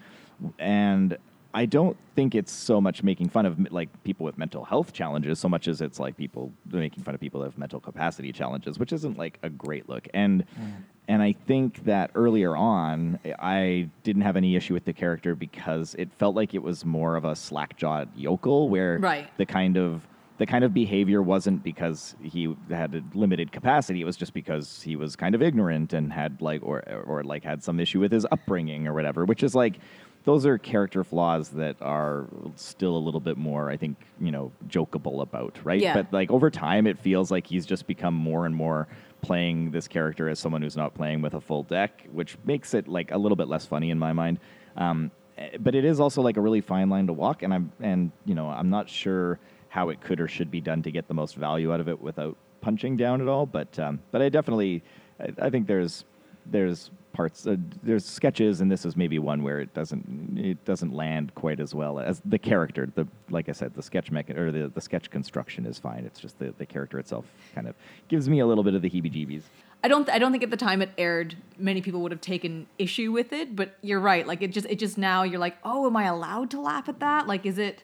and 0.58 1.16
I 1.54 1.64
don't 1.64 1.96
think 2.14 2.34
it's 2.34 2.52
so 2.52 2.82
much 2.82 3.02
making 3.02 3.30
fun 3.30 3.46
of 3.46 3.72
like 3.72 3.88
people 4.04 4.26
with 4.26 4.36
mental 4.36 4.62
health 4.64 4.92
challenges 4.92 5.38
so 5.38 5.48
much 5.48 5.68
as 5.68 5.80
it's 5.80 5.98
like 5.98 6.14
people 6.16 6.52
making 6.70 7.02
fun 7.02 7.14
of 7.14 7.20
people 7.20 7.40
that 7.40 7.46
have 7.46 7.58
mental 7.58 7.80
capacity 7.80 8.30
challenges, 8.30 8.78
which 8.78 8.92
isn't 8.92 9.16
like 9.16 9.38
a 9.42 9.48
great 9.48 9.88
look. 9.88 10.06
And 10.12 10.44
mm. 10.44 10.72
and 11.08 11.22
I 11.22 11.32
think 11.46 11.84
that 11.84 12.10
earlier 12.14 12.54
on 12.54 13.18
I 13.38 13.88
didn't 14.02 14.22
have 14.22 14.36
any 14.36 14.54
issue 14.54 14.74
with 14.74 14.84
the 14.84 14.92
character 14.92 15.34
because 15.34 15.94
it 15.98 16.12
felt 16.12 16.36
like 16.36 16.52
it 16.52 16.62
was 16.62 16.84
more 16.84 17.16
of 17.16 17.24
a 17.24 17.34
slack-jawed 17.34 18.10
yokel 18.14 18.68
where 18.68 18.98
Right. 18.98 19.28
the 19.38 19.46
kind 19.46 19.78
of 19.78 20.06
the 20.38 20.44
kind 20.44 20.62
of 20.62 20.74
behavior 20.74 21.22
wasn't 21.22 21.64
because 21.64 22.14
he 22.22 22.54
had 22.68 22.94
a 22.94 23.02
limited 23.16 23.50
capacity. 23.50 24.02
It 24.02 24.04
was 24.04 24.18
just 24.18 24.34
because 24.34 24.82
he 24.82 24.94
was 24.94 25.16
kind 25.16 25.34
of 25.34 25.40
ignorant 25.40 25.94
and 25.94 26.12
had 26.12 26.42
like 26.42 26.62
or 26.62 26.82
or 27.06 27.24
like 27.24 27.44
had 27.44 27.62
some 27.64 27.80
issue 27.80 28.00
with 28.00 28.12
his 28.12 28.26
upbringing 28.30 28.86
or 28.86 28.92
whatever. 28.92 29.24
Which 29.24 29.42
is 29.42 29.54
like 29.54 29.78
those 30.26 30.44
are 30.44 30.58
character 30.58 31.04
flaws 31.04 31.50
that 31.50 31.76
are 31.80 32.26
still 32.56 32.96
a 32.96 32.98
little 32.98 33.20
bit 33.20 33.38
more, 33.38 33.70
I 33.70 33.76
think, 33.76 33.96
you 34.20 34.32
know, 34.32 34.50
jokeable 34.66 35.22
about, 35.22 35.56
right? 35.62 35.80
Yeah. 35.80 35.94
But 35.94 36.12
like 36.12 36.32
over 36.32 36.50
time, 36.50 36.88
it 36.88 36.98
feels 36.98 37.30
like 37.30 37.46
he's 37.46 37.64
just 37.64 37.86
become 37.86 38.12
more 38.12 38.44
and 38.44 38.54
more 38.54 38.88
playing 39.22 39.70
this 39.70 39.86
character 39.86 40.28
as 40.28 40.40
someone 40.40 40.62
who's 40.62 40.76
not 40.76 40.94
playing 40.94 41.22
with 41.22 41.34
a 41.34 41.40
full 41.40 41.62
deck, 41.62 42.08
which 42.10 42.36
makes 42.44 42.74
it 42.74 42.88
like 42.88 43.12
a 43.12 43.16
little 43.16 43.36
bit 43.36 43.46
less 43.46 43.66
funny 43.66 43.90
in 43.90 44.00
my 44.00 44.12
mind. 44.12 44.40
Um, 44.76 45.12
eh, 45.38 45.58
but 45.60 45.76
it 45.76 45.84
is 45.84 46.00
also 46.00 46.22
like 46.22 46.36
a 46.36 46.40
really 46.40 46.60
fine 46.60 46.90
line 46.90 47.06
to 47.06 47.12
walk, 47.12 47.44
and 47.44 47.54
I'm 47.54 47.72
and 47.80 48.10
you 48.24 48.34
know 48.34 48.48
I'm 48.48 48.68
not 48.68 48.90
sure 48.90 49.38
how 49.68 49.90
it 49.90 50.00
could 50.00 50.20
or 50.20 50.26
should 50.26 50.50
be 50.50 50.60
done 50.60 50.82
to 50.82 50.90
get 50.90 51.06
the 51.06 51.14
most 51.14 51.36
value 51.36 51.72
out 51.72 51.78
of 51.78 51.88
it 51.88 52.00
without 52.00 52.36
punching 52.62 52.96
down 52.96 53.20
at 53.20 53.28
all. 53.28 53.46
But 53.46 53.78
um, 53.78 54.00
but 54.10 54.22
I 54.22 54.28
definitely 54.28 54.82
I, 55.20 55.46
I 55.46 55.50
think 55.50 55.68
there's 55.68 56.04
there's 56.44 56.90
parts 57.16 57.46
uh, 57.46 57.56
there's 57.82 58.04
sketches 58.04 58.60
and 58.60 58.70
this 58.70 58.84
is 58.84 58.94
maybe 58.96 59.18
one 59.18 59.42
where 59.42 59.58
it 59.60 59.72
doesn't 59.72 60.38
it 60.38 60.62
doesn't 60.66 60.92
land 60.92 61.34
quite 61.34 61.60
as 61.60 61.74
well 61.74 61.98
as 61.98 62.20
the 62.26 62.38
character 62.38 62.82
the 62.94 63.06
like 63.30 63.48
I 63.48 63.52
said 63.52 63.74
the 63.74 63.82
sketch 63.82 64.10
mecha- 64.12 64.36
or 64.36 64.52
the, 64.52 64.68
the 64.68 64.80
sketch 64.82 65.08
construction 65.10 65.64
is 65.64 65.78
fine 65.78 66.04
it's 66.04 66.20
just 66.20 66.38
the, 66.38 66.52
the 66.58 66.66
character 66.66 66.98
itself 66.98 67.24
kind 67.54 67.66
of 67.68 67.74
gives 68.08 68.28
me 68.28 68.40
a 68.40 68.46
little 68.46 68.62
bit 68.62 68.74
of 68.74 68.82
the 68.82 68.90
heebie-jeebies 68.90 69.42
I 69.84 69.88
don't 69.88 70.08
I 70.10 70.18
don't 70.18 70.30
think 70.32 70.42
at 70.44 70.50
the 70.50 70.56
time 70.68 70.82
it 70.82 70.90
aired 70.98 71.36
many 71.58 71.80
people 71.80 72.00
would 72.02 72.12
have 72.12 72.20
taken 72.20 72.66
issue 72.78 73.12
with 73.12 73.32
it, 73.32 73.54
but 73.54 73.76
you're 73.82 74.00
right. 74.00 74.26
Like 74.26 74.42
it 74.42 74.50
just 74.50 74.66
it 74.66 74.78
just 74.78 74.96
now 74.98 75.22
you're 75.22 75.38
like, 75.38 75.56
"Oh, 75.64 75.86
am 75.86 75.96
I 75.96 76.04
allowed 76.04 76.50
to 76.52 76.60
laugh 76.60 76.88
at 76.88 76.98
that? 77.00 77.26
Like 77.28 77.44
is 77.46 77.58
it, 77.58 77.82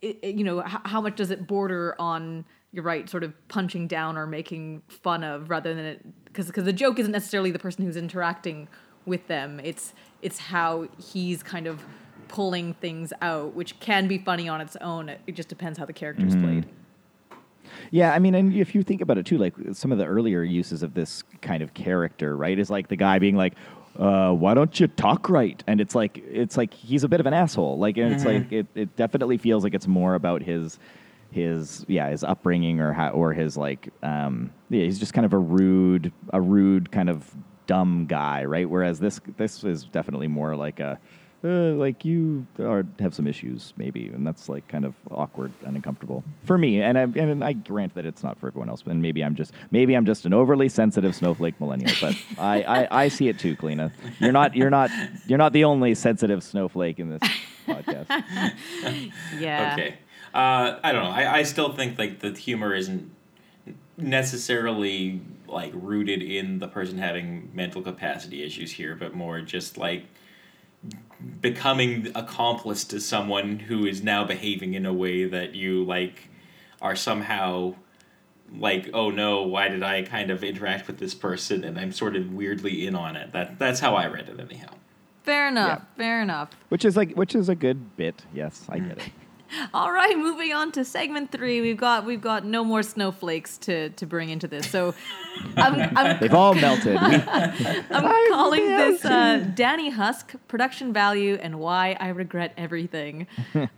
it, 0.00 0.18
it- 0.22 0.34
you 0.36 0.44
know, 0.44 0.60
how, 0.60 0.80
how 0.84 1.00
much 1.00 1.16
does 1.16 1.30
it 1.32 1.46
border 1.46 1.96
on 1.98 2.44
you're 2.74 2.84
right, 2.84 3.08
sort 3.08 3.22
of 3.22 3.32
punching 3.46 3.86
down 3.86 4.18
or 4.18 4.26
making 4.26 4.82
fun 4.88 5.22
of 5.22 5.48
rather 5.48 5.72
than 5.72 5.84
it 5.84 6.24
because 6.24 6.46
because 6.46 6.64
the 6.64 6.72
joke 6.72 6.98
isn't 6.98 7.12
necessarily 7.12 7.52
the 7.52 7.58
person 7.58 7.84
who's 7.84 7.96
interacting 7.96 8.66
with 9.06 9.28
them. 9.28 9.60
It's 9.62 9.92
it's 10.22 10.38
how 10.38 10.88
he's 10.98 11.42
kind 11.42 11.68
of 11.68 11.84
pulling 12.26 12.74
things 12.74 13.12
out, 13.22 13.54
which 13.54 13.78
can 13.78 14.08
be 14.08 14.18
funny 14.18 14.48
on 14.48 14.60
its 14.60 14.74
own. 14.80 15.08
It, 15.08 15.20
it 15.28 15.32
just 15.36 15.48
depends 15.48 15.78
how 15.78 15.84
the 15.84 15.92
character's 15.92 16.34
played. 16.34 16.66
Yeah, 17.92 18.12
I 18.12 18.18
mean, 18.18 18.34
and 18.34 18.52
if 18.52 18.74
you 18.74 18.82
think 18.82 19.00
about 19.00 19.18
it 19.18 19.26
too, 19.26 19.38
like 19.38 19.54
some 19.72 19.92
of 19.92 19.98
the 19.98 20.04
earlier 20.04 20.42
uses 20.42 20.82
of 20.82 20.94
this 20.94 21.22
kind 21.42 21.62
of 21.62 21.74
character, 21.74 22.36
right, 22.36 22.58
is 22.58 22.70
like 22.70 22.88
the 22.88 22.96
guy 22.96 23.20
being 23.20 23.36
like, 23.36 23.54
uh, 24.00 24.32
"Why 24.32 24.54
don't 24.54 24.80
you 24.80 24.88
talk 24.88 25.28
right?" 25.28 25.62
And 25.68 25.80
it's 25.80 25.94
like 25.94 26.18
it's 26.18 26.56
like 26.56 26.74
he's 26.74 27.04
a 27.04 27.08
bit 27.08 27.20
of 27.20 27.26
an 27.26 27.34
asshole. 27.34 27.78
Like, 27.78 27.96
and 27.98 28.12
it's 28.12 28.24
like 28.24 28.50
it, 28.50 28.66
it 28.74 28.96
definitely 28.96 29.38
feels 29.38 29.62
like 29.62 29.74
it's 29.74 29.86
more 29.86 30.16
about 30.16 30.42
his 30.42 30.80
his 31.34 31.84
yeah 31.88 32.08
his 32.08 32.22
upbringing 32.22 32.80
or 32.80 32.92
how 32.92 33.10
or 33.10 33.32
his 33.32 33.56
like 33.56 33.88
um 34.02 34.52
yeah 34.70 34.84
he's 34.84 34.98
just 34.98 35.12
kind 35.12 35.26
of 35.26 35.32
a 35.32 35.38
rude 35.38 36.12
a 36.32 36.40
rude 36.40 36.90
kind 36.92 37.10
of 37.10 37.34
dumb 37.66 38.06
guy, 38.06 38.44
right? 38.44 38.68
Whereas 38.68 39.00
this 39.00 39.20
this 39.36 39.64
is 39.64 39.84
definitely 39.84 40.28
more 40.28 40.56
like 40.56 40.80
a 40.80 40.98
uh, 41.44 41.74
like 41.74 42.06
you 42.06 42.46
are 42.58 42.86
have 43.00 43.14
some 43.14 43.26
issues 43.26 43.74
maybe, 43.76 44.06
and 44.06 44.26
that's 44.26 44.48
like 44.48 44.66
kind 44.68 44.84
of 44.86 44.94
awkward 45.10 45.52
and 45.66 45.76
uncomfortable 45.76 46.24
for 46.44 46.56
me. 46.56 46.80
And 46.80 46.96
I 46.96 47.02
and 47.02 47.44
I 47.44 47.52
grant 47.52 47.94
that 47.96 48.06
it's 48.06 48.22
not 48.22 48.38
for 48.38 48.46
everyone 48.46 48.70
else, 48.70 48.82
and 48.86 49.02
maybe 49.02 49.22
I'm 49.22 49.34
just 49.34 49.52
maybe 49.70 49.94
I'm 49.94 50.06
just 50.06 50.24
an 50.24 50.32
overly 50.32 50.68
sensitive 50.70 51.14
snowflake 51.14 51.60
millennial, 51.60 51.92
but 52.00 52.16
I, 52.38 52.62
I 52.62 53.04
I 53.04 53.08
see 53.08 53.28
it 53.28 53.38
too, 53.38 53.56
Kalina. 53.56 53.92
You're 54.20 54.32
not 54.32 54.56
you're 54.56 54.70
not 54.70 54.90
you're 55.26 55.38
not 55.38 55.52
the 55.52 55.64
only 55.64 55.94
sensitive 55.94 56.42
snowflake 56.42 56.98
in 56.98 57.10
this 57.10 57.22
podcast. 57.66 58.06
Yeah. 59.38 59.74
Okay. 59.74 59.98
Uh, 60.34 60.78
I 60.82 60.92
don't 60.92 61.04
know. 61.04 61.10
I, 61.10 61.38
I 61.38 61.42
still 61.44 61.72
think 61.72 61.98
like 61.98 62.20
the 62.20 62.30
humor 62.32 62.74
isn't 62.74 63.10
necessarily 63.96 65.20
like 65.46 65.72
rooted 65.74 66.22
in 66.22 66.58
the 66.58 66.66
person 66.66 66.98
having 66.98 67.50
mental 67.54 67.80
capacity 67.80 68.42
issues 68.42 68.72
here, 68.72 68.96
but 68.96 69.14
more 69.14 69.40
just 69.40 69.78
like 69.78 70.06
becoming 71.40 72.10
accomplice 72.14 72.84
to 72.84 73.00
someone 73.00 73.58
who 73.60 73.86
is 73.86 74.02
now 74.02 74.24
behaving 74.24 74.74
in 74.74 74.84
a 74.84 74.92
way 74.92 75.24
that 75.24 75.54
you 75.54 75.84
like 75.84 76.28
are 76.82 76.96
somehow 76.96 77.74
like 78.58 78.90
oh 78.92 79.08
no 79.10 79.42
why 79.42 79.68
did 79.68 79.82
i 79.82 80.02
kind 80.02 80.30
of 80.30 80.44
interact 80.44 80.86
with 80.86 80.98
this 80.98 81.14
person 81.14 81.64
and 81.64 81.78
i'm 81.80 81.90
sort 81.90 82.14
of 82.14 82.34
weirdly 82.34 82.86
in 82.86 82.94
on 82.94 83.16
it 83.16 83.32
that 83.32 83.58
that's 83.58 83.80
how 83.80 83.94
i 83.94 84.06
read 84.06 84.28
it 84.28 84.38
anyhow 84.38 84.68
Fair 85.24 85.48
enough. 85.48 85.80
Yeah. 85.80 85.96
Fair 85.96 86.22
enough. 86.22 86.50
Which 86.68 86.84
is 86.84 86.96
like 86.96 87.14
which 87.14 87.34
is 87.34 87.48
a 87.48 87.54
good 87.54 87.96
bit. 87.96 88.22
Yes, 88.34 88.66
I 88.68 88.78
get 88.78 88.98
it. 89.06 89.10
All 89.74 89.92
right, 89.92 90.16
moving 90.16 90.52
on 90.52 90.72
to 90.72 90.84
segment 90.84 91.30
three. 91.32 91.60
We've 91.60 91.76
got 91.76 92.04
we've 92.04 92.20
got 92.20 92.44
no 92.44 92.64
more 92.64 92.82
snowflakes 92.82 93.58
to 93.58 93.90
to 93.90 94.06
bring 94.06 94.28
into 94.30 94.48
this. 94.48 94.70
So 94.70 94.94
I'm 95.56 95.96
I'm, 95.96 96.18
They've 96.20 96.34
all 96.34 96.54
melted. 96.54 96.96
I'm 97.00 98.30
calling 98.32 98.66
this 98.66 99.04
uh, 99.04 99.50
Danny 99.54 99.90
Husk 99.90 100.34
production 100.48 100.92
value 100.92 101.38
and 101.40 101.58
why 101.58 101.96
I 102.00 102.08
regret 102.08 102.52
everything. 102.56 103.26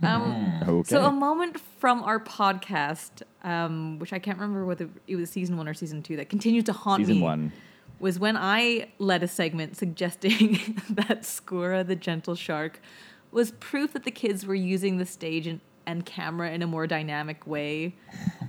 Um, 0.02 0.60
okay. 0.66 0.88
So 0.88 1.04
a 1.04 1.12
moment 1.12 1.60
from 1.78 2.02
our 2.02 2.20
podcast, 2.20 3.22
um, 3.42 3.98
which 3.98 4.12
I 4.12 4.18
can't 4.18 4.38
remember 4.38 4.64
whether 4.64 4.88
it 5.06 5.16
was 5.16 5.30
season 5.30 5.56
one 5.56 5.68
or 5.68 5.74
season 5.74 6.02
two, 6.02 6.16
that 6.16 6.28
continues 6.28 6.64
to 6.64 6.72
haunt 6.72 7.02
Season 7.02 7.16
me. 7.16 7.22
one. 7.22 7.52
was 7.98 8.18
when 8.18 8.36
I 8.36 8.88
led 8.98 9.22
a 9.22 9.28
segment 9.28 9.76
suggesting 9.76 10.80
that 10.90 11.22
Skura 11.22 11.86
the 11.86 11.96
Gentle 11.96 12.34
Shark 12.34 12.80
was 13.30 13.50
proof 13.52 13.92
that 13.92 14.04
the 14.04 14.10
kids 14.10 14.46
were 14.46 14.54
using 14.54 14.98
the 14.98 15.06
stage 15.06 15.46
and, 15.46 15.60
and 15.86 16.04
camera 16.06 16.50
in 16.50 16.62
a 16.62 16.66
more 16.66 16.86
dynamic 16.86 17.46
way. 17.46 17.94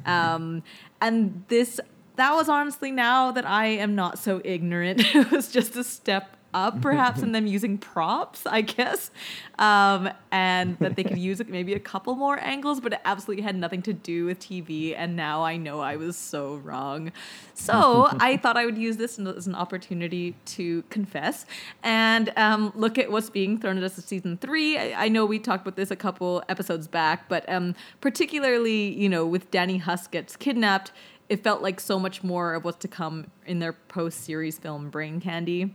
Um, 0.05 0.63
and 1.01 1.43
this, 1.49 1.81
that 2.15 2.33
was 2.33 2.47
honestly 2.47 2.93
now 2.93 3.31
that 3.33 3.45
I 3.45 3.65
am 3.65 3.93
not 3.93 4.17
so 4.17 4.39
ignorant, 4.45 5.01
it 5.13 5.31
was 5.31 5.51
just 5.51 5.75
a 5.75 5.83
step 5.83 6.36
up 6.57 6.81
perhaps 6.81 7.21
in 7.21 7.31
them 7.31 7.47
using 7.57 7.77
props, 7.77 8.45
I 8.45 8.61
guess. 8.61 9.11
Um, 9.59 10.09
and 10.31 10.77
that 10.79 10.95
they 10.95 11.03
could 11.03 11.17
use 11.17 11.41
maybe 11.47 11.73
a 11.73 11.79
couple 11.79 12.15
more 12.15 12.39
angles, 12.39 12.79
but 12.79 12.93
it 12.93 13.01
absolutely 13.05 13.43
had 13.43 13.55
nothing 13.55 13.81
to 13.83 13.93
do 13.93 14.25
with 14.25 14.39
TV. 14.39 14.93
And 14.97 15.15
now 15.15 15.43
I 15.43 15.57
know 15.57 15.79
I 15.79 15.95
was 15.95 16.15
so 16.15 16.55
wrong. 16.57 17.11
So 17.53 18.09
I 18.19 18.37
thought 18.41 18.57
I 18.57 18.65
would 18.65 18.77
use 18.77 18.97
this 18.97 19.19
as 19.19 19.47
an 19.47 19.55
opportunity 19.55 20.35
to 20.57 20.83
confess 20.89 21.45
and 21.83 22.31
um, 22.37 22.71
look 22.75 22.97
at 22.97 23.11
what's 23.11 23.29
being 23.29 23.59
thrown 23.59 23.77
at 23.77 23.83
us 23.83 23.97
in 23.97 24.03
season 24.03 24.37
three. 24.37 24.77
I, 24.77 25.05
I 25.05 25.07
know 25.09 25.25
we 25.25 25.39
talked 25.39 25.65
about 25.65 25.75
this 25.75 25.91
a 25.91 25.95
couple 25.95 26.43
episodes 26.49 26.87
back, 26.87 27.29
but 27.29 27.47
um, 27.49 27.75
particularly, 28.01 28.93
you 28.93 29.09
know, 29.09 29.25
with 29.25 29.49
Danny 29.51 29.77
Husk 29.77 30.11
gets 30.11 30.35
kidnapped, 30.35 30.91
it 31.29 31.43
felt 31.43 31.61
like 31.61 31.79
so 31.79 31.99
much 31.99 32.23
more 32.23 32.53
of 32.53 32.63
what's 32.63 32.77
to 32.77 32.87
come 32.87 33.27
in 33.45 33.59
their 33.59 33.73
post 33.73 34.23
series 34.23 34.57
film 34.57 34.89
Brain 34.89 35.19
Candy. 35.19 35.73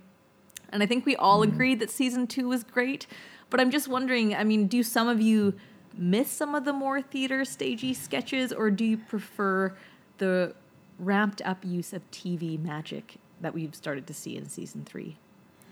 And 0.73 0.83
I 0.83 0.87
think 0.87 1.07
we 1.07 1.15
all 1.15 1.43
agreed 1.43 1.81
that 1.81 1.91
season 1.91 2.27
two 2.27 2.49
was 2.49 2.65
great. 2.65 3.07
But 3.51 3.61
I'm 3.61 3.71
just 3.71 3.87
wondering 3.87 4.35
I 4.35 4.45
mean, 4.45 4.67
do 4.67 4.83
some 4.83 5.09
of 5.09 5.21
you 5.21 5.55
miss 5.97 6.31
some 6.31 6.55
of 6.55 6.65
the 6.65 6.73
more 6.73 7.03
theater 7.03 7.45
stagey 7.45 7.95
sketches, 7.95 8.53
or 8.53 8.71
do 8.71 8.85
you 8.85 8.97
prefer 8.97 9.77
the 10.19 10.55
ramped 10.99 11.43
up 11.43 11.65
use 11.65 11.93
of 11.93 12.09
TV 12.11 12.59
magic 12.59 13.17
that 13.41 13.53
we've 13.53 13.75
started 13.75 14.07
to 14.07 14.15
see 14.15 14.37
in 14.37 14.49
season 14.49 14.85
three? 14.85 15.17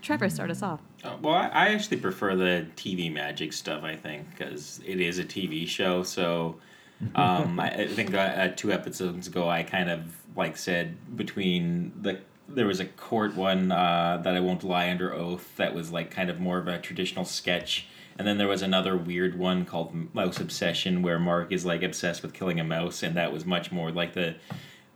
Trevor, 0.02 0.30
start 0.30 0.50
us 0.50 0.62
off. 0.62 0.80
Uh, 1.04 1.16
well, 1.20 1.34
I, 1.34 1.48
I 1.48 1.68
actually 1.68 1.98
prefer 1.98 2.34
the 2.34 2.66
TV 2.76 3.12
magic 3.12 3.52
stuff. 3.52 3.82
I 3.82 3.96
think 3.96 4.30
because 4.30 4.80
it 4.86 5.00
is 5.00 5.18
a 5.18 5.24
TV 5.24 5.66
show. 5.66 6.02
So, 6.02 6.56
um, 7.14 7.60
I, 7.60 7.70
I 7.70 7.86
think 7.86 8.14
uh, 8.14 8.18
uh, 8.18 8.48
two 8.56 8.72
episodes 8.72 9.26
ago, 9.26 9.48
I 9.48 9.62
kind 9.62 9.90
of 9.90 10.16
like 10.36 10.56
said 10.56 10.96
between 11.16 11.92
the 12.00 12.20
there 12.54 12.66
was 12.66 12.80
a 12.80 12.84
court 12.84 13.34
one 13.36 13.70
uh, 13.72 14.20
that 14.24 14.34
I 14.36 14.40
won't 14.40 14.64
lie 14.64 14.90
under 14.90 15.12
oath 15.14 15.56
that 15.56 15.74
was 15.74 15.90
like 15.92 16.10
kind 16.10 16.30
of 16.30 16.40
more 16.40 16.58
of 16.58 16.68
a 16.68 16.78
traditional 16.78 17.24
sketch. 17.24 17.86
And 18.18 18.26
then 18.28 18.36
there 18.38 18.48
was 18.48 18.60
another 18.60 18.96
weird 18.96 19.38
one 19.38 19.64
called 19.64 19.94
Mouse 20.14 20.40
Obsession, 20.40 21.00
where 21.02 21.18
Mark 21.18 21.52
is 21.52 21.64
like 21.64 21.82
obsessed 21.82 22.22
with 22.22 22.34
killing 22.34 22.60
a 22.60 22.64
mouse, 22.64 23.02
and 23.02 23.16
that 23.16 23.32
was 23.32 23.46
much 23.46 23.72
more 23.72 23.90
like 23.90 24.12
the 24.12 24.34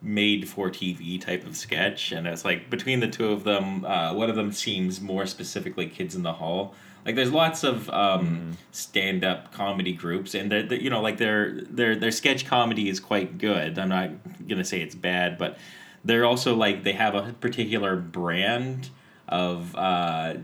made 0.02 0.46
for 0.46 0.68
TV 0.68 1.18
type 1.18 1.46
of 1.46 1.56
sketch. 1.56 2.12
And 2.12 2.26
it's 2.26 2.44
like 2.44 2.68
between 2.68 3.00
the 3.00 3.08
two 3.08 3.28
of 3.28 3.44
them, 3.44 3.84
uh, 3.86 4.12
one 4.12 4.28
of 4.28 4.36
them 4.36 4.52
seems 4.52 5.00
more 5.00 5.24
specifically 5.24 5.86
Kids 5.86 6.14
in 6.14 6.22
the 6.22 6.34
Hall. 6.34 6.74
Like 7.06 7.14
there's 7.16 7.32
lots 7.32 7.64
of 7.64 7.88
um, 7.90 8.56
stand 8.72 9.24
up 9.24 9.52
comedy 9.52 9.92
groups, 9.92 10.34
and 10.34 10.50
they're, 10.52 10.62
they're- 10.62 10.80
you 10.80 10.90
know 10.90 11.00
like 11.00 11.16
their 11.18 11.60
their 11.62 11.96
their 11.96 12.10
sketch 12.10 12.44
comedy 12.46 12.88
is 12.90 13.00
quite 13.00 13.38
good. 13.38 13.78
I'm 13.78 13.88
not 13.88 14.10
gonna 14.48 14.64
say 14.64 14.80
it's 14.82 14.94
bad, 14.94 15.38
but 15.38 15.56
they're 16.04 16.24
also 16.24 16.54
like 16.54 16.84
they 16.84 16.92
have 16.92 17.14
a 17.14 17.34
particular 17.40 17.96
brand 17.96 18.90
of 19.28 19.74
uh, 19.74 20.34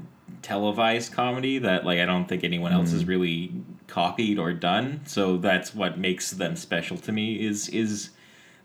televised 0.42 1.12
comedy 1.12 1.58
that 1.58 1.84
like 1.84 1.98
I 1.98 2.06
don't 2.06 2.26
think 2.26 2.44
anyone 2.44 2.72
else 2.72 2.92
has 2.92 3.04
really 3.04 3.52
copied 3.86 4.38
or 4.38 4.52
done. 4.52 5.02
So 5.04 5.36
that's 5.36 5.74
what 5.74 5.98
makes 5.98 6.30
them 6.30 6.56
special 6.56 6.96
to 6.98 7.12
me 7.12 7.44
is 7.44 7.68
is 7.68 8.10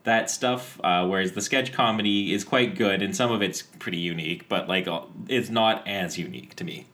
that 0.04 0.30
stuff. 0.30 0.80
Uh, 0.84 1.06
whereas 1.08 1.34
the 1.34 1.42
sketch 1.42 1.74
comedy 1.74 2.34
is 2.34 2.44
quite 2.44 2.76
good 2.76 3.02
and 3.02 3.16
some 3.16 3.32
of 3.32 3.42
it's 3.42 3.62
pretty 3.62 3.98
unique, 3.98 4.48
but 4.48 4.70
like 4.70 4.88
uh, 4.88 5.02
it's 5.28 5.50
not 5.50 5.86
as 5.88 6.18
unique 6.18 6.56
to 6.56 6.64
me. 6.64 6.88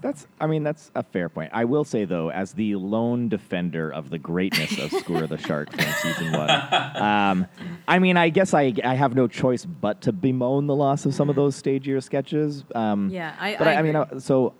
That's, 0.00 0.26
I 0.40 0.46
mean, 0.46 0.62
that's 0.62 0.90
a 0.94 1.02
fair 1.02 1.28
point. 1.28 1.50
I 1.52 1.64
will 1.64 1.84
say 1.84 2.04
though, 2.04 2.30
as 2.30 2.52
the 2.52 2.76
lone 2.76 3.28
defender 3.28 3.92
of 3.92 4.10
the 4.10 4.18
greatness 4.18 4.78
of 4.78 4.90
Skura 4.90 5.28
the 5.28 5.36
Shark 5.36 5.70
from 5.72 5.84
season 6.00 6.32
one, 6.32 6.50
um, 7.02 7.46
I 7.90 7.98
mean, 7.98 8.16
I 8.16 8.28
guess 8.28 8.54
I, 8.54 8.72
I 8.84 8.94
have 8.94 9.16
no 9.16 9.26
choice 9.26 9.64
but 9.64 10.02
to 10.02 10.12
bemoan 10.12 10.68
the 10.68 10.76
loss 10.76 11.06
of 11.06 11.12
some 11.14 11.28
of 11.28 11.34
those 11.34 11.60
stagier 11.60 12.00
sketches. 12.00 12.62
Um, 12.74 13.10
Yeah, 13.10 13.34
I- 13.38 13.56
but 13.58 13.66
I 13.66 13.72
I, 13.72 13.78
I 13.78 13.82
mean, 13.82 13.96
agree. 13.96 14.16
uh, 14.16 14.20
so 14.20 14.54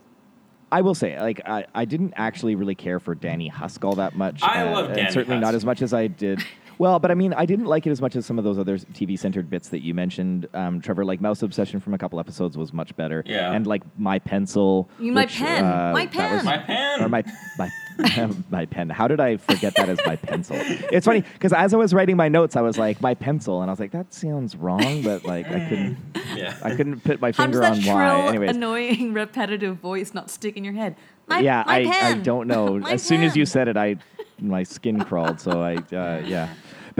I 0.72 0.80
will 0.80 0.94
say, 0.96 1.18
like, 1.20 1.40
I, 1.46 1.64
I 1.75 1.84
didn't 1.84 2.14
actually 2.16 2.56
really 2.56 2.75
care 2.75 2.99
for 2.99 3.14
Danny 3.14 3.46
Husk 3.46 3.84
all 3.84 3.94
that 3.94 4.16
much. 4.16 4.42
I 4.42 4.62
uh, 4.62 4.72
love 4.72 4.87
and 4.87 4.94
Danny 4.96 5.12
certainly 5.12 5.38
not 5.38 5.54
as 5.54 5.64
much 5.64 5.80
as 5.80 5.94
I 5.94 6.08
did. 6.08 6.42
Well, 6.80 6.99
but 6.99 7.10
I 7.10 7.14
mean, 7.14 7.34
I 7.34 7.44
didn't 7.44 7.66
like 7.66 7.87
it 7.87 7.90
as 7.90 8.00
much 8.00 8.16
as 8.16 8.25
some 8.25 8.38
of 8.38 8.44
those 8.44 8.58
other 8.58 8.78
TV 8.78 9.18
centered 9.18 9.50
bits 9.50 9.68
that 9.68 9.82
you 9.84 9.92
mentioned, 9.92 10.49
um, 10.54 10.80
Trevor. 10.80 11.04
Like 11.04 11.20
Mouse 11.20 11.42
Obsession 11.42 11.78
from 11.78 11.92
a 11.92 11.99
couple 11.99 12.18
episodes 12.18 12.56
was 12.56 12.72
much 12.72 12.96
better. 12.96 13.22
Yeah. 13.26 13.52
And 13.52 13.66
like 13.66 13.82
My 13.99 14.18
Pencil. 14.18 14.88
You- 14.99 15.12
My 15.12 15.25
which, 15.25 15.37
Pen. 15.37 15.62
uh, 15.62 15.90
My 15.92 16.06
that 16.06 16.32
was- 16.32 16.42
Pen. 16.42 16.44
My 16.46 16.56
pen. 16.58 17.02
or 17.02 17.08
my 17.10 17.25
my 17.58 17.70
my 18.50 18.64
pen. 18.64 18.88
How 18.88 19.06
did 19.08 19.20
I 19.20 19.37
forget 19.37 19.75
that 19.75 19.90
as 19.90 19.99
my 20.06 20.16
pencil? 20.16 20.56
It's 20.58 21.04
funny 21.04 21.20
because 21.20 21.52
as 21.52 21.75
I 21.75 21.76
was 21.76 21.92
writing 21.92 22.16
my 22.16 22.30
notes, 22.30 22.56
I 22.56 22.62
was 22.62 22.78
like 22.78 23.02
my 23.02 23.12
pencil, 23.12 23.60
and 23.60 23.70
I 23.70 23.72
was 23.72 23.78
like 23.80 23.90
that 23.90 24.14
sounds 24.14 24.56
wrong, 24.56 25.02
but 25.02 25.26
like 25.26 25.49
I 25.49 25.68
couldn't 25.68 25.99
yeah. 26.34 26.56
I 26.62 26.75
couldn't 26.76 27.00
put 27.04 27.20
my 27.20 27.32
How 27.32 27.44
does 27.44 27.56
finger 27.56 27.60
that 27.60 27.72
on 27.72 27.80
shrill, 27.82 27.94
why. 27.94 28.28
Anyways, 28.28 28.56
annoying, 28.56 29.12
repetitive 29.22 29.76
voice 29.76 30.14
not 30.14 30.30
stick 30.30 30.56
in 30.56 30.64
your 30.64 30.72
head? 30.72 30.96
My, 31.28 31.40
yeah, 31.40 31.62
my 31.66 31.82
I, 31.82 32.08
I 32.08 32.14
don't 32.14 32.49
know. 32.49 32.78
My 32.78 32.92
as 32.92 33.02
soon 33.02 33.22
as 33.22 33.37
you 33.37 33.44
said 33.44 33.68
it, 33.68 33.76
I 33.76 33.96
my 34.40 34.62
skin 34.62 35.04
crawled. 35.04 35.38
So 35.40 35.60
I 35.62 35.75
uh, 35.94 36.22
yeah. 36.25 36.49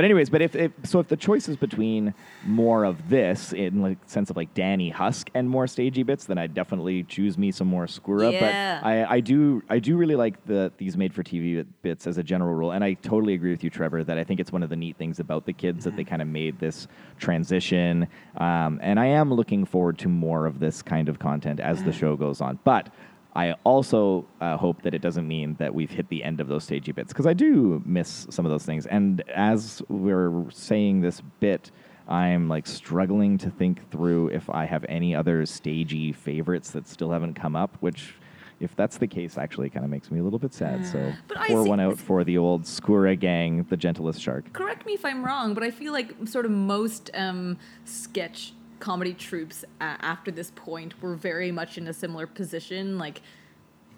But 0.01 0.07
anyways, 0.07 0.31
but 0.31 0.41
if, 0.41 0.57
if 0.57 0.73
so, 0.85 1.01
if 1.01 1.09
the 1.09 1.17
choice 1.19 1.47
is 1.47 1.59
between 1.59 2.15
more 2.47 2.85
of 2.85 3.11
this 3.11 3.53
in 3.53 3.83
like 3.83 3.99
sense 4.07 4.31
of 4.31 4.37
like 4.39 4.55
Danny 4.55 4.89
Husk 4.89 5.29
and 5.35 5.47
more 5.47 5.67
stagey 5.67 6.05
bits, 6.05 6.25
then 6.25 6.39
I'd 6.39 6.55
definitely 6.55 7.03
choose 7.03 7.37
me 7.37 7.53
some 7.53 7.67
more 7.67 7.85
Skura. 7.85 8.33
Yeah. 8.33 8.81
But 8.81 8.87
I, 8.89 9.17
I 9.17 9.21
do 9.21 9.63
I 9.69 9.79
do 9.79 9.99
really 9.99 10.17
like 10.17 10.43
the 10.47 10.73
these 10.79 10.97
made 10.97 11.13
for 11.13 11.23
TV 11.23 11.67
bits 11.83 12.07
as 12.07 12.17
a 12.17 12.23
general 12.23 12.55
rule, 12.55 12.71
and 12.71 12.83
I 12.83 12.95
totally 12.95 13.35
agree 13.35 13.51
with 13.51 13.63
you, 13.63 13.69
Trevor, 13.69 14.03
that 14.05 14.17
I 14.17 14.25
think 14.25 14.41
it's 14.41 14.51
one 14.51 14.63
of 14.63 14.71
the 14.71 14.77
neat 14.77 14.97
things 14.97 15.21
about 15.21 15.45
the 15.45 15.53
kids 15.53 15.85
that 15.85 15.97
they 15.97 16.05
kind 16.05 16.23
of 16.23 16.29
made 16.29 16.59
this 16.59 16.89
transition. 17.19 18.09
Um, 18.39 18.81
and 18.83 18.99
I 18.99 19.05
am 19.05 19.31
looking 19.31 19.67
forward 19.67 19.99
to 19.99 20.09
more 20.09 20.47
of 20.47 20.61
this 20.61 20.81
kind 20.81 21.11
of 21.11 21.19
content 21.19 21.61
as 21.61 21.85
the 21.85 21.93
show 21.93 22.17
goes 22.17 22.41
on, 22.41 22.59
but. 22.65 22.89
I 23.35 23.55
also 23.65 24.27
uh, 24.41 24.57
hope 24.57 24.83
that 24.83 24.93
it 24.95 25.03
doesn't 25.03 25.27
mean 25.27 25.55
that 25.59 25.73
we've 25.75 25.91
hit 25.91 26.09
the 26.09 26.25
end 26.25 26.41
of 26.41 26.49
those 26.49 26.65
stagey 26.65 26.93
bits 26.93 27.13
because 27.13 27.27
I 27.27 27.33
do 27.33 27.81
miss 27.85 28.27
some 28.31 28.45
of 28.45 28.51
those 28.51 28.65
things. 28.65 28.87
And 28.87 29.23
as 29.31 29.83
we're 29.89 30.51
saying 30.51 31.01
this 31.01 31.21
bit, 31.39 31.71
I'm 32.09 32.49
like 32.49 32.67
struggling 32.67 33.39
to 33.39 33.51
think 33.51 33.89
through 33.91 34.29
if 34.29 34.51
I 34.51 34.65
have 34.65 34.85
any 34.89 35.15
other 35.15 35.47
stagey 35.47 36.13
favorites 36.13 36.73
that 36.73 36.89
still 36.89 37.11
haven't 37.11 37.35
come 37.35 37.57
up, 37.57 37.77
which. 37.81 38.15
If 38.59 38.77
that's 38.77 38.99
the 38.99 39.07
case, 39.07 39.39
actually, 39.39 39.71
kind 39.71 39.87
of 39.87 39.91
makes 39.91 40.11
me 40.11 40.21
a 40.21 40.23
little 40.23 40.39
bit 40.39 40.53
sad. 40.53 40.85
So 40.85 41.15
But 41.29 41.39
pour 41.47 41.65
one 41.65 41.81
out 41.81 41.99
for 41.99 42.25
the 42.25 42.37
old 42.37 42.65
Skura 42.65 43.19
gang, 43.19 43.65
the 43.71 43.77
gentlest 43.79 44.21
shark. 44.21 44.53
correct 44.53 44.85
me 44.85 44.93
if 44.93 45.03
I'm 45.03 45.25
wrong, 45.25 45.55
but 45.55 45.63
I 45.63 45.71
feel 45.71 45.95
like 45.95 46.15
sort 46.27 46.45
of 46.45 46.51
most 46.51 47.11
um, 47.15 47.57
sketch 47.87 48.53
comedy 48.81 49.15
troops 49.15 49.65
after 49.81 50.31
this 50.31 50.51
point 50.57 51.01
were 51.03 51.15
very 51.15 51.53
much 51.53 51.79
in 51.79 51.87
a 51.87 51.93
similar 51.93 52.27
position, 52.27 52.99
like 52.99 53.21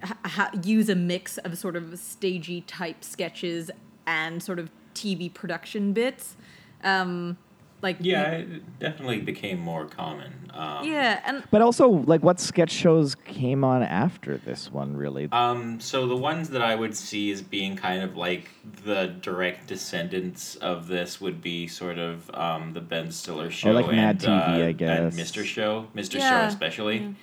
ha- 0.03 0.51
use 0.63 0.89
a 0.89 0.95
mix 0.95 1.39
of 1.39 1.57
sort 1.57 1.77
of 1.77 1.99
stagey 1.99 2.61
type 2.63 3.03
sketches 3.05 3.71
and 4.07 4.43
sort 4.43 4.59
of 4.59 4.71
TV 4.95 5.33
production 5.33 5.93
bits. 5.93 6.37
Um, 6.85 7.39
like 7.83 7.97
Yeah, 8.01 8.31
it 8.33 8.79
definitely 8.79 9.21
became 9.21 9.59
more 9.59 9.87
common. 9.87 10.33
Um, 10.55 10.87
yeah, 10.87 11.21
and 11.25 11.43
But 11.51 11.63
also, 11.63 11.89
like, 11.89 12.23
what 12.23 12.39
sketch 12.39 12.71
shows 12.71 13.15
came 13.15 13.65
on 13.65 13.83
after 13.83 14.37
this 14.37 14.71
one, 14.71 14.97
really? 14.97 15.29
Um, 15.33 15.81
so 15.81 16.07
the 16.07 16.17
ones 16.17 16.51
that 16.51 16.61
I 16.61 16.75
would 16.75 16.95
see 16.95 17.31
as 17.31 17.41
being 17.41 17.75
kind 17.75 18.03
of 18.03 18.17
like 18.17 18.51
the 18.85 19.07
direct 19.07 19.67
descendants 19.67 20.57
of 20.57 20.89
this 20.89 21.21
would 21.21 21.41
be 21.41 21.67
sort 21.67 21.99
of 21.99 22.31
um, 22.35 22.75
the 22.75 22.81
Ben 22.81 23.11
Stiller 23.11 23.51
show, 23.51 23.73
like 23.73 23.91
Mad 23.91 24.17
and, 24.17 24.21
TV, 24.21 24.29
uh, 24.29 24.53
I 24.53 24.59
and 24.69 24.79
guess. 24.79 25.17
Mr. 25.17 25.45
Show, 25.45 25.89
Mr. 25.95 26.19
Yeah. 26.19 26.43
Show 26.43 26.49
especially. 26.49 27.15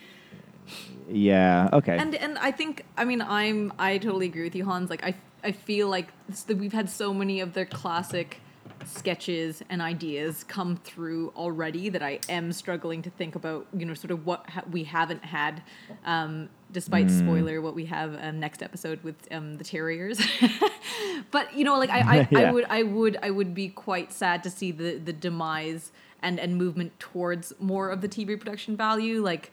yeah, 1.07 1.69
okay. 1.73 1.97
and 1.97 2.15
and 2.15 2.37
I 2.39 2.51
think 2.51 2.85
I 2.97 3.05
mean 3.05 3.21
I'm 3.21 3.73
I 3.79 3.97
totally 3.97 4.25
agree 4.27 4.43
with 4.43 4.55
you 4.55 4.65
Hans 4.65 4.89
like 4.89 5.03
I 5.03 5.15
I 5.43 5.51
feel 5.51 5.87
like 5.87 6.07
this, 6.27 6.43
that 6.43 6.57
we've 6.57 6.73
had 6.73 6.89
so 6.89 7.13
many 7.13 7.39
of 7.39 7.53
their 7.53 7.65
classic 7.65 8.41
sketches 8.86 9.62
and 9.69 9.81
ideas 9.81 10.43
come 10.43 10.77
through 10.77 11.31
already 11.36 11.89
that 11.89 12.01
I 12.01 12.19
am 12.29 12.51
struggling 12.51 13.01
to 13.03 13.09
think 13.09 13.36
about 13.36 13.67
you 13.77 13.86
know 13.86 13.93
sort 13.93 14.12
of 14.12 14.25
what 14.25 14.50
ha- 14.50 14.63
we 14.71 14.83
haven't 14.86 15.24
had 15.24 15.62
um 16.05 16.50
despite 16.71 17.09
spoiler 17.09 17.62
what 17.62 17.75
we 17.75 17.86
have 17.86 18.15
um, 18.21 18.39
next 18.39 18.62
episode 18.63 19.03
with 19.03 19.15
um 19.31 19.57
the 19.57 19.63
terriers. 19.63 20.21
But 21.31 21.55
you 21.55 21.63
know 21.65 21.77
like 21.77 21.89
I 21.89 22.00
I, 22.00 22.27
Yeah. 22.31 22.39
I 22.39 22.51
would 22.51 22.65
I 22.69 22.83
would 22.83 23.17
I 23.21 23.29
would 23.29 23.53
be 23.53 23.69
quite 23.69 24.12
sad 24.12 24.43
to 24.43 24.50
see 24.50 24.71
the 24.71 24.98
the 24.98 25.13
demise 25.13 25.91
and 26.21 26.39
and 26.39 26.55
movement 26.57 27.00
towards 27.00 27.53
more 27.59 27.89
of 27.89 28.01
the 28.01 28.09
TV 28.09 28.38
production 28.39 28.75
value. 28.75 29.21
Like 29.21 29.51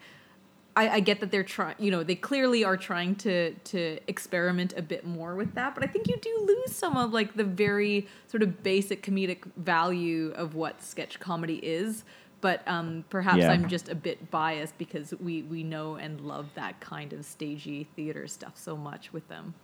I, 0.77 0.89
I 0.89 0.99
get 0.99 1.21
that 1.21 1.31
they're 1.31 1.43
trying, 1.43 1.75
you 1.79 1.89
know, 1.89 2.03
they 2.03 2.13
clearly 2.13 2.63
are 2.63 2.77
trying 2.77 3.15
to 3.15 3.53
to 3.53 3.99
experiment 4.07 4.75
a 4.77 4.83
bit 4.83 5.05
more 5.05 5.33
with 5.35 5.55
that, 5.55 5.73
but 5.73 5.83
I 5.83 5.87
think 5.87 6.07
you 6.07 6.17
do 6.17 6.43
lose 6.45 6.75
some 6.75 6.95
of 6.95 7.11
like 7.11 7.33
the 7.33 7.43
very 7.43 8.07
sort 8.27 8.43
of 8.43 8.61
basic 8.61 9.01
comedic 9.01 9.39
value 9.57 10.31
of 10.35 10.53
what 10.53 10.83
sketch 10.83 11.19
comedy 11.19 11.55
is. 11.55 12.03
But 12.41 12.61
um, 12.67 13.03
perhaps 13.09 13.39
Yeah. 13.39 13.51
I'm 13.51 13.67
just 13.67 13.89
a 13.89 13.95
bit 13.95 14.29
biased 14.29 14.77
because 14.77 15.15
we 15.19 15.41
we 15.41 15.63
know 15.63 15.95
and 15.95 16.21
love 16.21 16.45
that 16.53 16.79
kind 16.79 17.11
of 17.11 17.25
stagey 17.25 17.87
theater 17.95 18.27
stuff 18.27 18.55
so 18.55 18.77
much 18.77 19.11
with 19.11 19.27
them. 19.29 19.55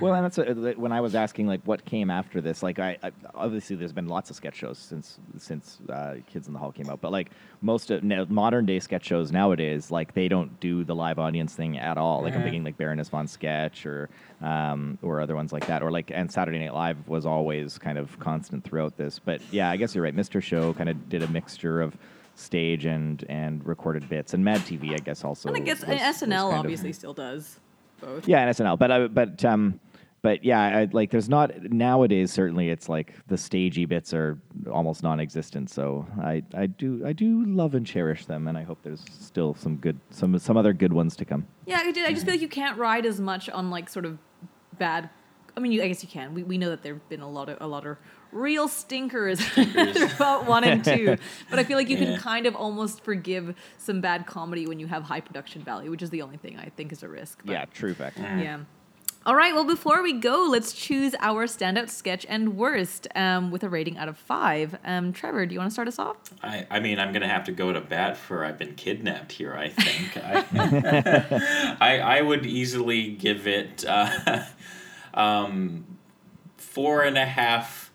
Well, 0.00 0.14
and 0.14 0.24
that's 0.24 0.38
a, 0.38 0.74
when 0.74 0.92
I 0.92 1.00
was 1.00 1.14
asking 1.14 1.46
like 1.46 1.60
what 1.64 1.84
came 1.84 2.10
after 2.10 2.40
this. 2.40 2.62
Like, 2.62 2.78
I, 2.78 2.96
I 3.02 3.10
obviously 3.34 3.76
there's 3.76 3.92
been 3.92 4.08
lots 4.08 4.30
of 4.30 4.36
sketch 4.36 4.56
shows 4.56 4.78
since 4.78 5.18
since 5.38 5.78
uh, 5.88 6.16
Kids 6.26 6.46
in 6.46 6.52
the 6.52 6.58
Hall 6.58 6.72
came 6.72 6.88
out, 6.88 7.00
but 7.00 7.12
like 7.12 7.30
most 7.62 7.90
of, 7.90 8.02
no, 8.02 8.26
modern 8.28 8.66
day 8.66 8.78
sketch 8.80 9.04
shows 9.06 9.32
nowadays, 9.32 9.90
like 9.90 10.14
they 10.14 10.28
don't 10.28 10.58
do 10.60 10.84
the 10.84 10.94
live 10.94 11.18
audience 11.18 11.54
thing 11.54 11.78
at 11.78 11.98
all. 11.98 12.22
Like 12.22 12.34
I'm 12.34 12.42
thinking 12.42 12.64
like 12.64 12.76
Baroness 12.76 13.08
von 13.08 13.26
Sketch 13.26 13.86
or 13.86 14.08
um, 14.42 14.98
or 15.02 15.20
other 15.20 15.34
ones 15.34 15.52
like 15.52 15.66
that, 15.66 15.82
or 15.82 15.90
like 15.90 16.10
and 16.14 16.30
Saturday 16.30 16.58
Night 16.58 16.74
Live 16.74 17.08
was 17.08 17.26
always 17.26 17.78
kind 17.78 17.98
of 17.98 18.18
constant 18.18 18.64
throughout 18.64 18.96
this. 18.96 19.18
But 19.18 19.40
yeah, 19.50 19.70
I 19.70 19.76
guess 19.76 19.94
you're 19.94 20.04
right. 20.04 20.14
Mr. 20.14 20.42
Show 20.42 20.72
kind 20.74 20.88
of 20.88 21.08
did 21.08 21.22
a 21.22 21.28
mixture 21.28 21.80
of 21.80 21.96
stage 22.34 22.84
and 22.84 23.24
and 23.28 23.66
recorded 23.66 24.08
bits, 24.08 24.34
and 24.34 24.44
Mad 24.44 24.60
TV, 24.60 24.92
I 24.94 24.98
guess 24.98 25.24
also. 25.24 25.48
and 25.48 25.56
I 25.56 25.60
guess 25.60 25.84
was- 25.84 25.98
SNL 25.98 26.20
kind 26.20 26.32
of- 26.32 26.58
obviously 26.60 26.92
still 26.92 27.14
does 27.14 27.58
both. 28.00 28.28
yeah, 28.28 28.40
and 28.40 28.54
SNL. 28.54 28.78
But 28.78 28.90
I, 28.90 29.06
but 29.08 29.44
um, 29.44 29.80
but 30.22 30.44
yeah, 30.44 30.60
I, 30.60 30.88
like 30.92 31.10
there's 31.10 31.28
not 31.28 31.52
nowadays. 31.70 32.32
Certainly, 32.32 32.70
it's 32.70 32.88
like 32.88 33.14
the 33.28 33.38
stagey 33.38 33.84
bits 33.84 34.12
are 34.12 34.38
almost 34.70 35.02
non-existent. 35.02 35.70
So 35.70 36.06
I, 36.20 36.42
I 36.54 36.66
do 36.66 37.02
I 37.06 37.12
do 37.12 37.44
love 37.44 37.74
and 37.74 37.86
cherish 37.86 38.26
them, 38.26 38.48
and 38.48 38.58
I 38.58 38.62
hope 38.62 38.78
there's 38.82 39.04
still 39.18 39.54
some 39.54 39.76
good 39.76 39.98
some 40.10 40.38
some 40.38 40.56
other 40.56 40.72
good 40.72 40.92
ones 40.92 41.14
to 41.16 41.24
come. 41.24 41.46
Yeah, 41.66 41.78
I, 41.78 41.92
did, 41.92 42.06
I 42.06 42.12
just 42.12 42.24
feel 42.24 42.34
like 42.34 42.42
you 42.42 42.48
can't 42.48 42.76
ride 42.76 43.06
as 43.06 43.20
much 43.20 43.48
on 43.48 43.70
like 43.70 43.88
sort 43.88 44.04
of 44.04 44.18
bad. 44.78 45.08
I 45.56 45.60
mean, 45.60 45.72
you, 45.72 45.82
I 45.82 45.88
guess 45.88 46.02
you 46.02 46.08
can. 46.08 46.34
We, 46.34 46.42
we 46.42 46.58
know 46.58 46.70
that 46.70 46.82
there've 46.82 47.08
been 47.08 47.20
a 47.20 47.30
lot 47.30 47.48
of 47.48 47.58
a 47.60 47.66
lot 47.66 47.86
of 47.86 47.96
real 48.32 48.68
stinkers 48.68 49.40
throughout 49.44 50.46
one 50.46 50.64
and 50.64 50.84
two, 50.84 51.16
but 51.50 51.58
I 51.58 51.64
feel 51.64 51.76
like 51.76 51.88
you 51.88 51.96
can 51.96 52.18
kind 52.18 52.46
of 52.46 52.54
almost 52.54 53.02
forgive 53.02 53.54
some 53.78 54.00
bad 54.00 54.26
comedy 54.26 54.66
when 54.66 54.78
you 54.78 54.86
have 54.86 55.04
high 55.04 55.20
production 55.20 55.62
value, 55.62 55.90
which 55.90 56.02
is 56.02 56.10
the 56.10 56.22
only 56.22 56.36
thing 56.36 56.58
I 56.58 56.70
think 56.70 56.92
is 56.92 57.02
a 57.02 57.08
risk. 57.08 57.40
But 57.44 57.52
Yeah, 57.52 57.64
true 57.66 57.94
fact. 57.94 58.18
yeah. 58.18 58.60
All 59.26 59.34
right. 59.34 59.52
Well, 59.52 59.64
before 59.64 60.02
we 60.02 60.14
go, 60.14 60.46
let's 60.50 60.72
choose 60.72 61.14
our 61.20 61.46
standout 61.46 61.90
sketch 61.90 62.24
and 62.30 62.56
worst 62.56 63.08
um, 63.14 63.50
with 63.50 63.62
a 63.62 63.68
rating 63.68 63.98
out 63.98 64.08
of 64.08 64.16
five. 64.16 64.78
Um, 64.84 65.12
Trevor, 65.12 65.44
do 65.44 65.52
you 65.52 65.58
want 65.58 65.70
to 65.70 65.72
start 65.72 65.86
us 65.86 65.98
off? 65.98 66.16
I, 66.42 66.66
I 66.70 66.80
mean, 66.80 66.98
I'm 66.98 67.12
gonna 67.12 67.28
have 67.28 67.44
to 67.44 67.52
go 67.52 67.70
to 67.72 67.80
bat 67.80 68.16
for 68.16 68.42
I've 68.44 68.56
been 68.56 68.74
kidnapped 68.74 69.32
here. 69.32 69.54
I 69.54 69.68
think 69.68 70.16
I, 70.16 71.76
I, 71.80 71.98
I 71.98 72.22
would 72.22 72.46
easily 72.46 73.08
give 73.10 73.46
it 73.46 73.84
uh, 73.86 74.44
um, 75.12 75.98
four 76.56 77.02
and 77.02 77.18
a 77.18 77.26
half 77.26 77.87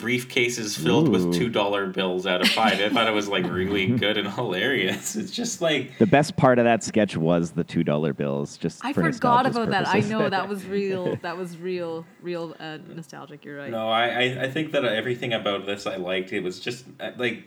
briefcases 0.00 0.78
filled 0.78 1.08
Ooh. 1.08 1.10
with 1.10 1.34
two 1.34 1.48
dollar 1.48 1.86
bills 1.86 2.26
out 2.26 2.40
of 2.40 2.48
five. 2.48 2.80
I 2.80 2.88
thought 2.88 3.06
it 3.06 3.14
was 3.14 3.28
like 3.28 3.44
really 3.44 3.86
good 3.98 4.16
and 4.16 4.28
hilarious. 4.28 5.16
It's 5.16 5.30
just 5.30 5.60
like 5.60 5.98
The 5.98 6.06
best 6.06 6.36
part 6.36 6.58
of 6.58 6.64
that 6.64 6.82
sketch 6.82 7.16
was 7.16 7.52
the 7.52 7.64
two 7.64 7.84
dollar 7.84 8.12
bills. 8.12 8.56
Just 8.56 8.84
I 8.84 8.92
for 8.92 9.02
forgot 9.02 9.44
nostalgia's 9.44 9.56
about 9.56 9.70
that. 9.70 9.88
I 9.88 10.00
know 10.00 10.28
that 10.28 10.48
was 10.48 10.64
real. 10.66 11.16
That 11.16 11.36
was 11.36 11.56
real, 11.58 12.06
real 12.22 12.56
uh, 12.58 12.78
nostalgic. 12.88 13.44
You're 13.44 13.58
right. 13.58 13.70
No, 13.70 13.88
I, 13.88 14.08
I, 14.08 14.42
I 14.44 14.50
think 14.50 14.72
that 14.72 14.84
everything 14.84 15.32
about 15.32 15.66
this 15.66 15.86
I 15.86 15.96
liked. 15.96 16.32
It 16.32 16.42
was 16.42 16.60
just 16.60 16.86
uh, 16.98 17.10
like, 17.16 17.46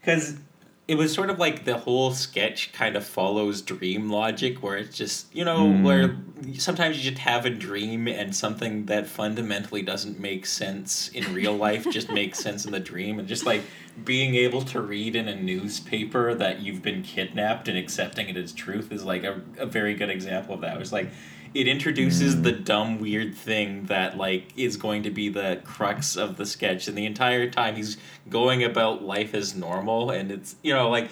because 0.00 0.38
it 0.88 0.96
was 0.96 1.12
sort 1.12 1.30
of 1.30 1.38
like 1.40 1.64
the 1.64 1.78
whole 1.78 2.12
sketch 2.12 2.72
kind 2.72 2.94
of 2.94 3.04
follows 3.04 3.60
dream 3.60 4.08
logic, 4.08 4.62
where 4.62 4.76
it's 4.76 4.96
just, 4.96 5.34
you 5.34 5.44
know, 5.44 5.66
hmm. 5.66 5.82
where 5.82 6.16
sometimes 6.58 6.96
you 6.96 7.10
just 7.10 7.22
have 7.22 7.44
a 7.44 7.50
dream 7.50 8.06
and 8.06 8.34
something 8.36 8.86
that 8.86 9.08
fundamentally 9.08 9.82
doesn't 9.82 10.20
make 10.20 10.46
sense 10.46 11.08
in 11.08 11.34
real 11.34 11.56
life 11.66 11.90
just 11.90 12.10
makes 12.10 12.38
sense 12.38 12.64
in 12.64 12.70
the 12.70 12.78
dream. 12.78 13.18
And 13.18 13.26
just 13.26 13.44
like 13.44 13.62
being 14.04 14.36
able 14.36 14.62
to 14.62 14.80
read 14.80 15.16
in 15.16 15.26
a 15.26 15.34
newspaper 15.34 16.34
that 16.34 16.60
you've 16.60 16.82
been 16.82 17.02
kidnapped 17.02 17.66
and 17.66 17.76
accepting 17.76 18.28
it 18.28 18.36
as 18.36 18.52
truth 18.52 18.92
is 18.92 19.04
like 19.04 19.24
a, 19.24 19.40
a 19.58 19.66
very 19.66 19.94
good 19.94 20.10
example 20.10 20.54
of 20.54 20.60
that. 20.60 20.76
It 20.76 20.78
was 20.78 20.92
like, 20.92 21.08
it 21.56 21.66
introduces 21.66 22.42
the 22.42 22.52
mm. 22.52 22.64
dumb 22.64 23.00
weird 23.00 23.34
thing 23.34 23.84
that 23.86 24.16
like 24.16 24.52
is 24.56 24.76
going 24.76 25.02
to 25.02 25.10
be 25.10 25.28
the 25.30 25.60
crux 25.64 26.14
of 26.16 26.36
the 26.36 26.44
sketch 26.44 26.86
and 26.86 26.96
the 26.96 27.06
entire 27.06 27.48
time 27.50 27.76
he's 27.76 27.96
going 28.28 28.62
about 28.62 29.02
life 29.02 29.32
as 29.34 29.54
normal 29.56 30.10
and 30.10 30.30
it's 30.30 30.56
you 30.62 30.72
know 30.72 30.90
like 30.90 31.08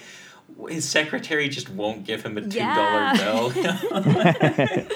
his 0.69 0.87
secretary 0.87 1.49
just 1.49 1.69
won't 1.69 2.05
give 2.05 2.23
him 2.23 2.37
a 2.37 2.41
two 2.41 2.59
dollar 2.59 3.11
Yeah. 3.15 3.17
bill 3.17 3.49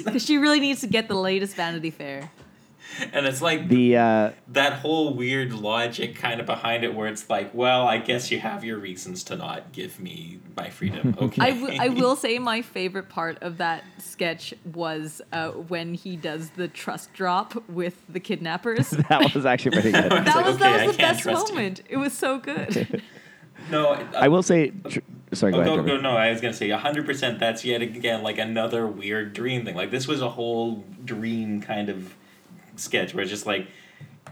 Because 0.04 0.24
she 0.24 0.38
really 0.38 0.60
needs 0.60 0.80
to 0.80 0.86
get 0.88 1.08
the 1.08 1.14
latest 1.14 1.54
Vanity 1.54 1.90
Fair. 1.90 2.30
And 3.12 3.26
it's 3.26 3.42
like 3.42 3.68
The 3.68 3.96
uh, 3.96 4.30
that 4.48 4.74
whole 4.74 5.14
weird 5.14 5.52
logic 5.52 6.14
kind 6.16 6.40
of 6.40 6.46
behind 6.46 6.84
it 6.84 6.94
where 6.94 7.08
it's 7.08 7.28
like 7.28 7.52
well 7.54 7.86
i 7.86 7.98
guess 7.98 8.30
you 8.30 8.38
have 8.40 8.64
your 8.64 8.78
reasons 8.78 9.22
to 9.24 9.36
not 9.36 9.72
give 9.72 9.98
me 10.00 10.38
my 10.56 10.70
freedom 10.70 11.14
okay 11.20 11.42
I, 11.42 11.50
w- 11.50 11.78
I 11.80 11.88
will 11.88 12.16
say 12.16 12.38
my 12.38 12.62
favorite 12.62 13.08
part 13.08 13.42
of 13.42 13.58
that 13.58 13.84
sketch 13.98 14.54
was 14.74 15.20
uh, 15.32 15.50
when 15.50 15.94
he 15.94 16.16
does 16.16 16.50
the 16.50 16.68
trust 16.68 17.12
drop 17.12 17.68
with 17.68 18.00
the 18.08 18.20
kidnappers. 18.20 18.90
that 19.08 19.34
was 19.34 19.44
actually 19.44 19.72
pretty 19.72 19.92
good. 19.92 20.10
that 20.10 20.26
like, 20.26 20.46
was 20.46 20.54
okay, 20.56 20.64
that 20.64 20.86
was 20.86 20.96
the 20.96 21.02
best 21.02 21.22
trust 21.22 21.48
you. 21.48 21.54
moment. 21.54 21.82
It 21.88 21.96
was 21.98 22.12
so 22.14 22.38
good. 22.38 23.02
no 23.70 23.92
I 24.16 24.28
will 24.28 24.42
say. 24.42 24.70
Tr- 24.88 25.00
sorry, 25.32 25.52
go 25.52 25.58
Oh, 25.58 25.60
ahead. 25.62 25.76
no, 25.76 25.82
Trevor. 25.82 26.02
no, 26.02 26.10
no, 26.12 26.16
I 26.16 26.30
was 26.30 26.40
gonna 26.40 26.54
say 26.54 26.70
hundred 26.70 27.04
percent. 27.06 27.38
That's 27.38 27.64
yet 27.64 27.82
again 27.82 28.22
like 28.22 28.38
another 28.38 28.86
weird 28.86 29.32
dream 29.34 29.64
thing. 29.64 29.74
Like 29.76 29.90
this 29.90 30.06
was 30.08 30.22
a 30.22 30.30
whole 30.30 30.84
dream 31.04 31.60
kind 31.60 31.88
of 31.88 32.14
sketch 32.76 33.14
where 33.14 33.22
it's 33.22 33.30
just 33.30 33.46
like 33.46 33.68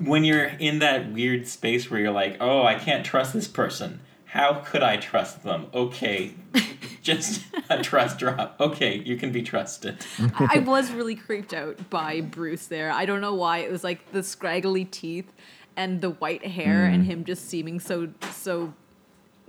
when 0.01 0.25
you're 0.25 0.45
in 0.45 0.81
that 0.81 1.13
weird 1.13 1.47
space 1.47 1.91
where 1.91 2.01
you're 2.01 2.13
like, 2.13 2.37
oh, 2.41 2.63
I 2.65 2.75
can't 2.77 3.05
trust 3.05 3.33
this 3.33 3.49
person. 3.49 4.01
How 4.27 4.55
could 4.55 4.83
I 4.83 4.97
trust 4.97 5.45
them? 5.45 5.69
Okay, 5.73 6.35
just 7.03 7.45
a 7.71 7.81
trust 7.83 8.19
drop. 8.19 8.57
Okay, 8.59 8.99
you 8.99 9.17
can 9.17 9.31
be 9.31 9.43
trusted. 9.43 10.05
I 10.37 10.59
was 10.59 10.91
really 10.91 11.15
creeped 11.15 11.55
out 11.55 11.89
by 11.89 12.21
Bruce 12.21 12.67
there. 12.67 12.91
I 12.91 13.07
don't 13.07 13.21
know 13.21 13.35
why. 13.35 13.59
It 13.59 13.71
was 13.71 13.85
like 13.85 14.11
the 14.11 14.25
scraggly 14.25 14.85
teeth 14.85 15.31
and 15.77 16.01
the 16.01 16.11
white 16.11 16.45
hair 16.45 16.85
and 16.85 17.05
hmm. 17.05 17.11
him 17.11 17.25
just 17.25 17.49
seeming 17.49 17.79
so 17.79 18.09
so 18.33 18.75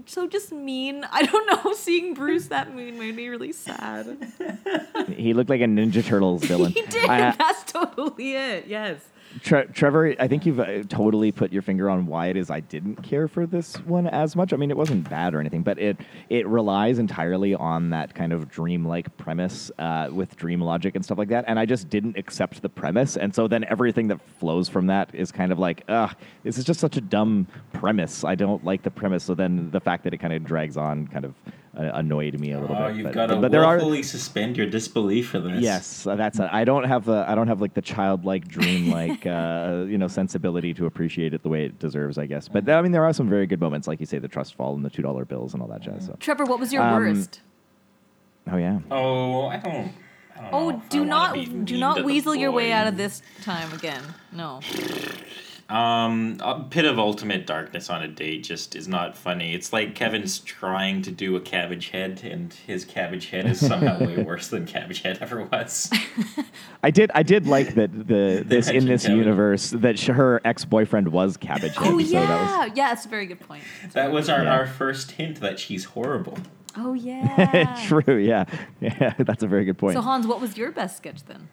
so 0.06 0.28
just 0.28 0.52
mean. 0.52 1.04
I 1.12 1.24
don't 1.24 1.66
know. 1.66 1.74
Seeing 1.74 2.14
Bruce 2.14 2.48
that 2.48 2.74
mean 2.76 2.98
made 3.00 3.16
me 3.16 3.28
really 3.28 3.52
sad. 3.52 4.18
He 5.18 5.34
looked 5.34 5.50
like 5.50 5.62
a 5.62 5.66
Ninja 5.66 6.04
Turtles 6.04 6.44
villain. 6.44 6.72
He 6.76 6.82
did. 6.84 7.10
I- 7.10 7.32
That's 7.32 7.72
totally 7.72 8.34
it. 8.36 8.68
Yes. 8.68 9.00
Tre- 9.42 9.66
Trevor, 9.68 10.16
I 10.20 10.28
think 10.28 10.46
you've 10.46 10.60
uh, 10.60 10.84
totally 10.84 11.32
put 11.32 11.52
your 11.52 11.62
finger 11.62 11.90
on 11.90 12.06
why 12.06 12.28
it 12.28 12.38
is 12.38 12.50
I 12.50 12.62
didn't 12.62 12.98
care 12.98 13.28
for 13.28 13.46
this 13.46 13.76
one 13.82 14.08
as 14.08 14.36
much. 14.36 14.54
I 14.54 14.58
mean, 14.58 14.72
it 14.72 14.78
wasn't 14.78 15.10
bad 15.10 15.36
or 15.36 15.40
anything, 15.40 15.62
but 15.62 15.78
it 15.78 15.98
it 16.30 16.48
relies 16.48 17.00
entirely 17.00 17.54
on 17.54 17.90
that 17.90 18.16
kind 18.16 18.32
of 18.32 18.50
dreamlike 18.50 19.16
premise 19.18 19.72
uh, 19.80 20.10
with 20.12 20.36
dream 20.36 20.62
logic 20.62 20.96
and 20.96 21.04
stuff 21.04 21.18
like 21.18 21.30
that, 21.30 21.46
and 21.48 21.60
I 21.60 21.66
just 21.66 21.90
didn't 21.90 22.18
accept 22.18 22.62
the 22.62 22.70
premise, 22.70 23.18
and 23.18 23.34
so 23.34 23.48
then 23.48 23.66
everything 23.66 24.08
that 24.08 24.20
flows 24.40 24.70
from 24.70 24.88
that 24.88 25.14
is 25.14 25.32
kind 25.32 25.52
of 25.52 25.60
like, 25.60 25.84
ugh, 25.90 26.16
this 26.44 26.58
is 26.58 26.64
just 26.64 26.80
such 26.80 26.98
a 26.98 27.02
dumb 27.02 27.48
premise. 27.74 28.24
I 28.24 28.36
don't 28.36 28.64
like 28.64 28.84
the 28.84 28.92
premise. 28.92 29.24
So 29.24 29.36
then 29.36 29.70
the 29.72 29.80
fact 29.80 30.04
that 30.06 30.14
it 30.14 30.18
kind 30.18 30.34
of 30.34 30.44
drags 30.44 30.78
on 30.78 31.08
kind 31.08 31.26
of 31.26 31.34
annoyed 31.76 32.40
me 32.40 32.52
a 32.52 32.60
little 32.60 32.76
Oh, 32.76 32.88
bit. 32.88 32.96
you've 32.98 33.04
but, 33.06 33.14
got 33.14 33.26
to 33.28 33.36
but 33.38 33.52
there 33.52 33.64
are 33.64 33.76
willfully 33.78 34.04
suspend 34.04 34.58
your 34.58 34.66
disbelief 34.68 35.30
for 35.30 35.40
this. 35.40 35.62
Yes, 35.62 36.08
uh, 36.08 36.16
that's. 36.16 36.40
I 36.40 36.50
I 36.62 36.64
don't 36.64 36.84
have 36.86 37.06
the. 37.06 37.26
I 37.28 37.36
don't 37.36 37.48
have 37.48 37.62
like 37.62 37.74
the 37.74 37.82
childlike, 37.82 38.48
dreamlike, 38.48 39.26
uh, 39.26 39.86
you 39.88 39.98
know, 39.98 40.08
sensibility 40.08 40.74
to 40.74 40.86
appreciate 40.86 41.34
it 41.34 41.44
the 41.44 41.50
way 41.50 41.66
it 41.66 41.80
deserves. 41.80 42.18
I 42.18 42.26
guess. 42.26 42.48
But 42.48 42.70
I 42.70 42.82
mean, 42.82 42.92
there 42.92 43.04
are 43.06 43.14
some 43.14 43.30
very 43.30 43.46
good 43.48 43.60
moments, 43.60 43.88
like 43.88 44.00
you 44.00 44.06
say, 44.06 44.20
the 44.20 44.28
trust 44.28 44.56
fall 44.56 44.76
and 44.76 44.84
the 44.86 44.90
two 44.90 45.02
dollar 45.02 45.26
bills 45.26 45.54
and 45.54 45.62
all 45.62 45.68
that 45.70 45.82
jazz. 45.82 46.06
So. 46.06 46.16
Trevor, 46.20 46.46
what 46.46 46.60
was 46.60 46.72
your 46.74 46.84
Um, 46.84 46.94
worst? 46.96 47.42
Oh 48.52 48.58
yeah. 48.58 48.80
Oh, 48.92 49.48
I 49.48 49.58
don't. 49.58 49.92
I 50.38 50.42
don't 50.42 50.54
Oh, 50.54 50.70
if 50.70 50.90
do 50.90 50.98
wanna 51.00 51.10
not 51.10 51.34
do 51.34 51.40
mean 51.42 51.66
to 51.66 51.78
not 51.78 52.04
weasel 52.04 52.36
your 52.36 52.52
way 52.52 52.72
out 52.72 52.88
of 52.88 52.98
this 52.98 53.22
time 53.42 53.72
again. 53.74 54.04
No. 54.32 54.60
Um, 55.68 56.38
a 56.42 56.60
pit 56.62 56.86
of 56.86 57.00
ultimate 57.00 57.48
darkness 57.48 57.90
on 57.90 58.04
a 58.04 58.08
date 58.08 58.44
just 58.44 58.76
is 58.76 58.88
not 58.88 59.18
funny. 59.18 59.56
It's 59.56 59.74
like 59.74 59.96
Kevin's 59.96 60.38
trying 60.40 61.02
to 61.02 61.12
do 61.12 61.36
a 61.36 61.42
cabbage 61.42 61.90
head, 61.90 62.22
and 62.24 62.54
his 62.54 62.86
cabbage 62.86 63.32
head 63.32 63.48
is 63.48 63.66
somehow 63.66 63.98
way 64.00 64.18
worse 64.24 64.50
than 64.50 64.68
cabbage 64.68 65.02
head 65.02 65.18
ever 65.22 65.42
was. 65.44 65.92
I 66.84 66.92
did. 66.92 67.10
I 67.16 67.24
did 67.24 67.48
like 67.48 67.74
that 67.76 67.92
the 68.08 68.44
this 68.46 68.70
in 68.70 68.86
this 68.86 69.04
Kevin. 69.04 69.18
universe 69.18 69.72
that 69.72 69.98
sh- 69.98 70.08
her 70.10 70.40
ex 70.46 70.66
boyfriend 70.66 71.08
was 71.08 71.36
Cabbage 71.36 71.76
Head. 71.78 71.88
Oh 71.88 71.98
so 72.00 72.06
yeah, 72.06 72.26
that 72.28 72.68
was, 72.70 72.78
yeah. 72.78 72.90
That's 72.90 73.06
a 73.08 73.10
very 73.10 73.26
good 73.26 73.40
point. 73.40 73.64
That 73.94 74.12
was 74.12 74.30
our, 74.30 74.44
Yeah. 74.44 74.54
our 74.54 74.68
first 74.68 75.12
hint 75.12 75.40
that 75.42 75.60
she's 75.60 75.86
horrible. 75.86 76.38
Oh 76.78 76.94
yeah. 76.94 77.84
True. 77.88 78.18
Yeah. 78.18 78.46
Yeah. 78.82 79.14
That's 79.18 79.42
a 79.42 79.48
very 79.48 79.66
good 79.66 79.80
point. 79.80 79.96
So 79.96 80.02
Hans, 80.02 80.28
what 80.28 80.40
was 80.42 80.58
your 80.58 80.72
best 80.72 80.98
sketch 80.98 81.24
then? 81.26 81.48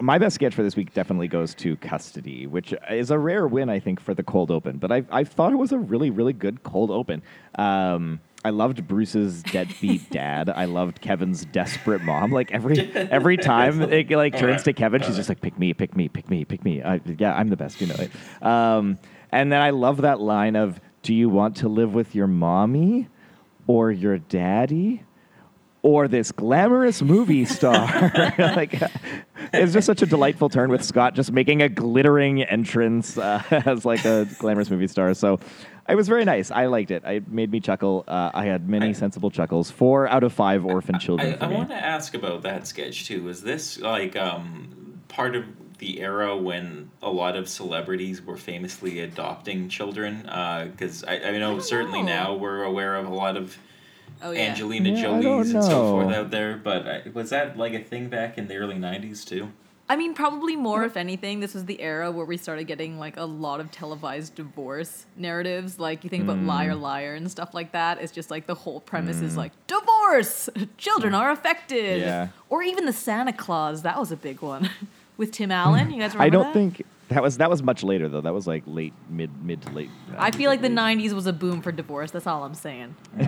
My 0.00 0.18
best 0.18 0.34
sketch 0.36 0.54
for 0.54 0.62
this 0.62 0.76
week 0.76 0.94
definitely 0.94 1.28
goes 1.28 1.54
to 1.56 1.76
Custody, 1.76 2.46
which 2.46 2.74
is 2.90 3.10
a 3.10 3.18
rare 3.18 3.46
win, 3.46 3.68
I 3.68 3.80
think, 3.80 4.00
for 4.00 4.14
the 4.14 4.22
cold 4.22 4.50
open. 4.50 4.78
But 4.78 4.92
I, 4.92 5.04
I 5.10 5.24
thought 5.24 5.52
it 5.52 5.56
was 5.56 5.72
a 5.72 5.78
really, 5.78 6.10
really 6.10 6.32
good 6.32 6.62
cold 6.62 6.90
open. 6.90 7.22
Um, 7.56 8.20
I 8.44 8.50
loved 8.50 8.86
Bruce's 8.86 9.42
deadbeat 9.42 10.10
dad. 10.10 10.48
I 10.48 10.66
loved 10.66 11.00
Kevin's 11.00 11.44
desperate 11.46 12.02
mom. 12.02 12.30
Like 12.30 12.52
every 12.52 12.78
every 12.94 13.36
time 13.36 13.82
it 13.92 14.08
like 14.10 14.38
turns 14.38 14.62
to 14.64 14.72
Kevin, 14.72 15.02
she's 15.02 15.16
just 15.16 15.28
like, 15.28 15.40
"Pick 15.40 15.58
me, 15.58 15.74
pick 15.74 15.96
me, 15.96 16.08
pick 16.08 16.30
me, 16.30 16.44
pick 16.44 16.64
me." 16.64 16.82
I, 16.82 17.00
yeah, 17.18 17.34
I'm 17.34 17.48
the 17.48 17.56
best, 17.56 17.80
you 17.80 17.88
know. 17.88 17.96
it. 17.96 18.44
Um, 18.44 18.98
and 19.32 19.50
then 19.50 19.60
I 19.60 19.70
love 19.70 20.02
that 20.02 20.20
line 20.20 20.54
of, 20.54 20.80
"Do 21.02 21.12
you 21.14 21.28
want 21.28 21.56
to 21.56 21.68
live 21.68 21.94
with 21.94 22.14
your 22.14 22.28
mommy 22.28 23.08
or 23.66 23.90
your 23.90 24.18
daddy?" 24.18 25.02
Or 25.82 26.08
this 26.08 26.32
glamorous 26.32 27.02
movie 27.02 27.44
star. 27.56 27.86
like, 28.38 28.80
it's 29.52 29.72
just 29.72 29.86
such 29.86 30.02
a 30.02 30.06
delightful 30.06 30.48
turn 30.48 30.70
with 30.70 30.84
Scott 30.84 31.14
just 31.14 31.32
making 31.32 31.62
a 31.62 31.68
glittering 31.68 32.42
entrance 32.42 33.16
uh, 33.16 33.42
as 33.50 33.84
like 33.84 34.04
a 34.04 34.26
glamorous 34.38 34.70
movie 34.70 34.88
star. 34.88 35.14
So 35.14 35.40
it 35.88 35.94
was 35.94 36.08
very 36.08 36.24
nice. 36.24 36.50
I 36.50 36.66
liked 36.66 36.90
it. 36.90 37.02
It 37.04 37.28
made 37.28 37.50
me 37.50 37.60
chuckle. 37.60 38.04
Uh, 38.06 38.30
I 38.34 38.44
had 38.44 38.68
many 38.68 38.88
I- 38.88 38.92
sensible 38.92 39.30
chuckles. 39.30 39.70
Four 39.70 40.08
out 40.08 40.22
of 40.22 40.32
five 40.32 40.64
orphan 40.64 40.98
children 40.98 41.36
I, 41.40 41.46
I 41.46 41.48
want 41.48 41.68
to 41.70 41.74
ask 41.76 42.14
about 42.14 42.42
that 42.42 42.66
sketch 42.66 43.06
too. 43.06 43.22
Was 43.22 43.42
this 43.42 43.78
like 43.78 44.16
um, 44.16 45.00
part 45.08 45.34
of 45.36 45.44
the 45.78 46.00
era 46.00 46.36
when 46.36 46.90
a 47.02 47.10
lot 47.10 47.36
of 47.36 47.48
celebrities 47.48 48.20
were 48.20 48.36
famously 48.36 48.98
adopting 49.00 49.68
children? 49.68 50.22
Because 50.22 51.04
I, 51.04 51.20
I 51.20 51.38
know 51.38 51.60
certainly 51.60 52.02
know. 52.02 52.32
now 52.32 52.34
we're 52.34 52.64
aware 52.64 52.96
of 52.96 53.06
a 53.06 53.14
lot 53.14 53.36
of 53.36 53.56
Oh 54.22 54.30
yeah. 54.30 54.50
Angelina 54.50 54.90
Yeah, 54.90 55.20
Jolie's 55.20 55.54
and 55.54 55.64
so 55.64 55.90
forth 55.90 56.14
out 56.14 56.30
there. 56.30 56.56
But 56.56 56.86
I, 56.86 57.02
was 57.12 57.30
that 57.30 57.56
like 57.56 57.72
a 57.72 57.82
thing 57.82 58.08
back 58.08 58.38
in 58.38 58.48
the 58.48 58.56
early 58.56 58.76
'90s 58.76 59.24
too? 59.24 59.52
I 59.90 59.96
mean, 59.96 60.12
probably 60.12 60.54
more, 60.54 60.84
if 60.84 60.98
anything. 60.98 61.40
This 61.40 61.54
was 61.54 61.64
the 61.64 61.80
era 61.80 62.10
where 62.12 62.26
we 62.26 62.36
started 62.36 62.64
getting 62.64 62.98
like 62.98 63.16
a 63.16 63.24
lot 63.24 63.58
of 63.58 63.70
televised 63.70 64.34
divorce 64.34 65.06
narratives. 65.16 65.78
Like 65.78 66.04
you 66.04 66.10
think 66.10 66.24
about 66.24 66.36
mm. 66.36 66.46
Liar 66.46 66.74
Liar 66.74 67.14
and 67.14 67.30
stuff 67.30 67.54
like 67.54 67.72
that. 67.72 68.00
It's 68.00 68.12
just 68.12 68.30
like 68.30 68.46
the 68.46 68.54
whole 68.54 68.80
premise 68.80 69.22
is 69.22 69.32
mm. 69.34 69.38
like 69.38 69.52
divorce, 69.66 70.50
children 70.76 71.14
mm. 71.14 71.18
are 71.18 71.30
affected, 71.30 72.00
Yeah. 72.00 72.28
or 72.50 72.62
even 72.62 72.84
the 72.84 72.92
Santa 72.92 73.32
Claus. 73.32 73.82
That 73.82 73.98
was 73.98 74.12
a 74.12 74.16
big 74.16 74.42
one 74.42 74.68
with 75.16 75.32
Tim 75.32 75.50
Allen. 75.50 75.90
You 75.90 76.00
guys 76.00 76.14
remember 76.14 76.18
that? 76.18 76.22
I 76.22 76.28
don't 76.28 76.44
that? 76.44 76.54
think 76.54 76.86
that 77.08 77.22
was 77.22 77.38
that 77.38 77.48
was 77.48 77.62
much 77.62 77.82
later 77.82 78.08
though. 78.08 78.20
That 78.20 78.34
was 78.34 78.46
like 78.46 78.62
late 78.66 78.92
mid 79.08 79.30
mid 79.42 79.62
to 79.62 79.72
late. 79.72 79.90
I 80.16 80.30
feel 80.30 80.50
like 80.50 80.60
the 80.60 80.68
'90s 80.68 81.12
was 81.12 81.26
a 81.26 81.32
boom 81.32 81.62
for 81.62 81.72
divorce. 81.72 82.10
That's 82.10 82.26
all 82.26 82.44
I'm 82.44 82.54
saying. 82.54 82.94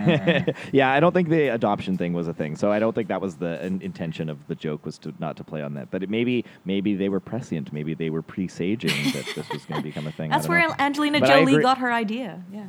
yeah, 0.71 0.91
I 0.91 0.99
don't 0.99 1.13
think 1.13 1.29
the 1.29 1.47
adoption 1.47 1.97
thing 1.97 2.13
was 2.13 2.27
a 2.27 2.33
thing. 2.33 2.55
So 2.55 2.71
I 2.71 2.79
don't 2.79 2.93
think 2.93 3.07
that 3.07 3.21
was 3.21 3.37
the 3.37 3.63
in- 3.65 3.81
intention 3.81 4.29
of 4.29 4.45
the 4.47 4.55
joke 4.55 4.85
was 4.85 4.97
to 4.99 5.13
not 5.19 5.35
to 5.37 5.43
play 5.43 5.61
on 5.61 5.73
that. 5.73 5.89
But 5.89 6.03
it 6.03 6.09
maybe 6.09 6.45
maybe 6.65 6.95
they 6.95 7.09
were 7.09 7.19
prescient. 7.19 7.73
Maybe 7.73 7.93
they 7.93 8.09
were 8.09 8.21
presaging 8.21 9.11
that 9.13 9.25
this 9.35 9.49
was 9.49 9.65
going 9.65 9.81
to 9.81 9.87
become 9.87 10.05
a 10.05 10.11
thing. 10.11 10.29
That's 10.29 10.47
where 10.47 10.67
know. 10.67 10.75
Angelina 10.77 11.19
But 11.19 11.27
Jolie 11.27 11.61
got 11.61 11.79
her 11.79 11.91
idea. 11.91 12.43
Yeah. 12.51 12.65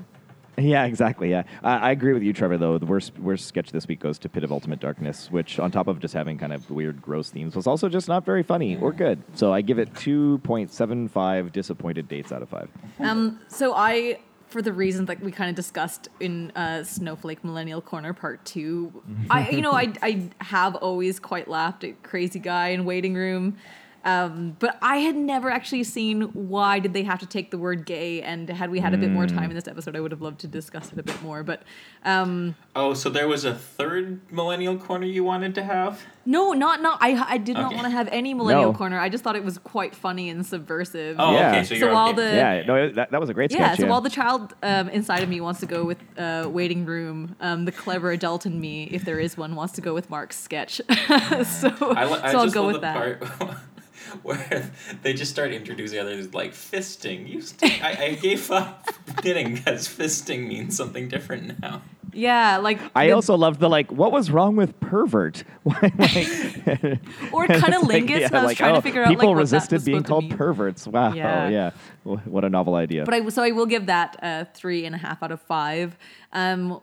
Yeah, 0.59 0.85
exactly. 0.85 1.31
Yeah, 1.31 1.45
uh, 1.65 1.79
I 1.81 1.93
agree 1.93 2.12
with 2.12 2.23
you, 2.23 2.33
Trevor. 2.33 2.59
Though 2.59 2.79
the 2.79 2.87
worst 2.87 3.19
worst 3.19 3.47
sketch 3.47 3.73
this 3.73 3.87
week 3.88 4.01
goes 4.01 4.19
to 4.21 4.29
Pit 4.29 4.45
of 4.45 4.53
Ultimate 4.53 4.81
Darkness, 4.81 5.31
which 5.31 5.59
on 5.59 5.71
top 5.71 5.87
of 5.88 5.99
just 5.99 6.12
having 6.12 6.37
kind 6.37 6.53
of 6.53 6.71
weird, 6.71 7.01
gross 7.01 7.31
themes, 7.31 7.57
was 7.57 7.67
also 7.67 7.88
just 7.88 8.07
not 8.07 8.25
very 8.25 8.43
funny 8.43 8.77
or 8.77 8.93
good. 8.93 9.23
So 9.35 9.53
I 9.53 9.62
give 9.62 9.79
it 9.79 9.95
two 9.97 10.38
point 10.38 10.71
seven 10.71 11.09
five 11.09 11.53
disappointed 11.53 12.09
dates 12.09 12.33
out 12.33 12.43
of 12.43 12.51
five. 12.51 12.69
Um, 12.99 13.41
so 13.49 13.75
I, 13.75 14.19
for 14.49 14.61
the 14.61 14.75
reasons 14.75 15.09
that 15.09 15.21
we 15.21 15.33
kind 15.33 15.49
of 15.49 15.57
discussed 15.57 16.09
in 16.21 16.51
uh, 16.51 16.85
Snowflake 16.85 17.43
Millennial 17.43 17.81
Corner 17.81 18.12
Part 18.12 18.45
Two, 18.45 19.03
I, 19.31 19.49
you 19.49 19.62
know, 19.62 19.73
I, 19.73 19.93
I 20.03 20.29
have 20.43 20.75
always 20.77 21.19
quite 21.19 21.49
laughed 21.49 21.83
at 21.83 22.03
Crazy 22.03 22.38
Guy 22.38 22.69
in 22.69 22.85
Waiting 22.85 23.15
Room, 23.15 23.57
um, 24.05 24.57
but 24.59 24.79
I 24.83 24.97
had 24.99 25.17
never 25.17 25.51
actually 25.51 25.85
seen 25.85 26.23
why 26.33 26.79
did 26.79 26.93
they 26.93 27.03
have 27.05 27.19
to 27.21 27.27
take 27.27 27.51
the 27.51 27.59
word 27.59 27.87
gay, 27.87 28.23
and 28.23 28.49
had 28.49 28.71
we 28.71 28.81
had 28.81 28.95
a 28.95 28.99
bit 28.99 29.11
more 29.11 29.27
time 29.27 29.51
in 29.51 29.55
this 29.55 29.69
episode, 29.69 29.95
I 29.97 30.01
would 30.01 30.11
have 30.11 30.23
loved 30.23 30.41
to 30.41 30.47
discuss 30.49 30.93
it 30.93 30.99
a 30.99 31.03
bit 31.03 31.23
more. 31.23 31.43
But 31.43 31.62
um, 32.05 32.57
Oh, 32.75 32.95
so 32.95 33.11
there 33.11 33.29
was 33.29 33.45
a 33.45 33.55
third 33.55 34.21
millennial 34.33 34.77
corner 34.79 35.07
you 35.07 35.25
wanted 35.25 35.55
to 35.57 35.62
have? 35.62 36.01
no, 36.25 36.53
not 36.53 36.81
not. 36.83 36.99
I 37.01 37.35
I 37.35 37.38
did 37.38 37.55
not 37.57 37.73
want 37.75 37.85
to 37.85 37.91
have 37.91 38.09
any 38.12 38.33
Millennial 38.35 38.73
No. 38.73 38.79
Corner. 38.79 38.99
I 38.99 39.09
just 39.09 39.23
thought 39.25 39.37
it 39.37 39.45
was 39.45 39.59
quite 39.59 39.95
funny 39.95 40.31
and 40.31 40.45
subversive. 40.47 41.17
Oh, 41.19 41.33
Yeah. 41.33 41.51
okay. 41.51 41.65
So 41.65 41.75
So 41.75 41.75
you're 41.87 41.93
while 41.95 42.11
okay. 42.11 42.17
the- 42.31 42.37
Yeah, 42.37 42.62
no, 42.67 42.91
that, 42.93 43.11
that 43.11 43.21
was 43.21 43.29
a 43.29 43.35
great 43.35 43.51
Yeah, 43.53 43.67
sketch. 43.73 43.81
so 43.81 43.87
while 43.87 44.01
the 44.01 44.11
child 44.11 44.55
um, 44.62 44.88
inside 44.88 45.23
of 45.23 45.29
me 45.29 45.41
wants 45.41 45.61
to 45.61 45.67
go 45.67 45.85
with 45.85 45.99
uh, 46.19 46.49
waiting 46.51 46.85
room, 46.87 47.35
um, 47.41 47.65
the 47.65 47.73
clever 47.73 48.11
adult 48.12 48.47
in 48.47 48.61
me, 48.61 48.85
if 48.93 49.05
there 49.05 49.19
is 49.21 49.37
one, 49.37 49.55
wants 49.57 49.75
to 49.75 49.81
go 49.81 49.95
with 49.95 50.09
Mark's 50.11 50.38
sketch. 50.38 50.77
so 50.88 51.69
I, 51.81 52.05
I 52.29 52.33
so 52.33 52.38
I'll 52.38 52.51
go 52.51 52.67
with 52.67 52.77
the 52.77 52.81
that. 52.81 53.59
part 54.12 54.25
where 54.51 54.70
they 55.03 55.12
just 55.12 55.31
start 55.31 55.53
introducing 55.53 55.98
others 55.98 56.35
like 56.35 56.53
fisting. 56.53 57.29
You 57.29 57.40
st- 57.40 57.83
I, 57.83 58.05
I 58.05 58.14
gave 58.14 58.51
up 58.51 58.88
knitting 59.25 59.55
because 59.55 59.88
fisting 59.88 60.46
means 60.48 60.77
something 60.77 61.09
different 61.09 61.61
now. 61.61 61.83
Yeah, 62.14 62.59
like 62.59 62.79
I 62.94 63.07
the- 63.07 63.12
also 63.12 63.37
loved 63.37 63.59
the 63.61 63.70
like, 63.70 63.90
what 63.90 64.12
was 64.12 64.31
wrong 64.31 64.57
with 64.57 64.79
pervert? 64.81 65.44
Like, 65.64 65.85
or 67.33 67.44
it's 67.44 67.62
cunnilingus. 67.62 67.88
like, 67.88 68.09
yeah, 68.11 68.27
and 68.27 68.37
I 68.37 68.40
was 68.40 68.46
like, 68.48 68.57
trying 68.57 68.72
oh, 68.72 68.77
to 68.77 68.83
figure 68.83 69.03
out 69.03 69.09
people 69.09 69.29
like 69.29 69.29
what 69.29 69.35
that 69.37 69.40
resisted 69.40 69.77
was 69.77 69.85
being 69.85 70.03
called 70.03 70.29
perverts. 70.31 70.87
Wow, 70.87 71.12
Yeah. 71.14 71.48
yeah, 71.48 71.70
what 72.03 72.44
a 72.44 72.51
novel 72.51 72.75
idea. 72.75 73.05
But 73.05 73.14
I 73.14 73.29
so 73.29 73.42
I 73.42 73.53
will 73.53 73.66
give 73.66 73.87
that 73.87 74.16
a 74.22 74.46
three 74.55 74.85
and 74.85 74.94
a 74.94 74.98
half 74.98 75.22
out 75.22 75.31
of 75.33 75.40
five. 75.40 75.96
Um, 76.33 76.81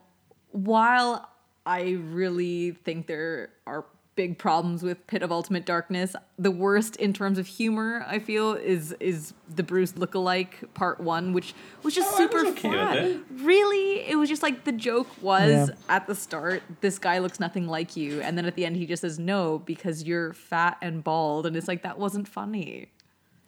while 0.52 1.30
I 1.66 1.92
really 1.92 2.72
think 2.72 3.06
there 3.08 3.50
are 3.68 3.86
big 4.20 4.38
problems 4.38 4.84
with 4.84 5.08
Pit 5.08 5.24
of 5.24 5.32
Ultimate 5.32 5.66
Darkness, 5.66 6.14
the 6.38 6.52
worst 6.52 6.98
in 6.98 7.14
terms 7.14 7.38
of 7.38 7.48
humor 7.48 8.04
I 8.06 8.20
feel 8.20 8.52
is 8.54 8.92
is 9.00 9.34
the 9.56 9.64
Bruce 9.64 9.94
lookalike 9.94 10.74
part 10.74 11.00
one, 11.00 11.32
which 11.32 11.54
was 11.84 11.96
just 11.96 12.12
Oh, 12.16 12.18
super 12.18 12.44
was 12.44 12.48
okay 12.52 12.70
fun. 12.70 12.98
it. 12.98 13.20
Really, 13.32 14.02
it 14.02 14.18
was 14.18 14.28
just 14.28 14.44
like 14.44 14.66
the 14.66 14.74
joke 14.74 15.08
was 15.22 15.70
Yeah. 15.70 15.76
at 15.88 16.06
the 16.06 16.16
start, 16.16 16.64
this 16.82 17.00
guy 17.00 17.20
looks 17.20 17.40
nothing 17.40 17.66
like 17.66 17.96
you, 17.96 18.20
and 18.20 18.38
then 18.38 18.46
at 18.46 18.56
the 18.56 18.66
end 18.66 18.76
he 18.76 18.86
just 18.86 19.00
says 19.00 19.18
no 19.18 19.60
because 19.60 20.04
you're 20.04 20.34
fat 20.34 20.78
and 20.82 21.02
bald, 21.02 21.46
and 21.46 21.56
it's 21.56 21.70
like 21.70 21.84
that 21.84 21.98
wasn't 21.98 22.28
funny. 22.28 22.90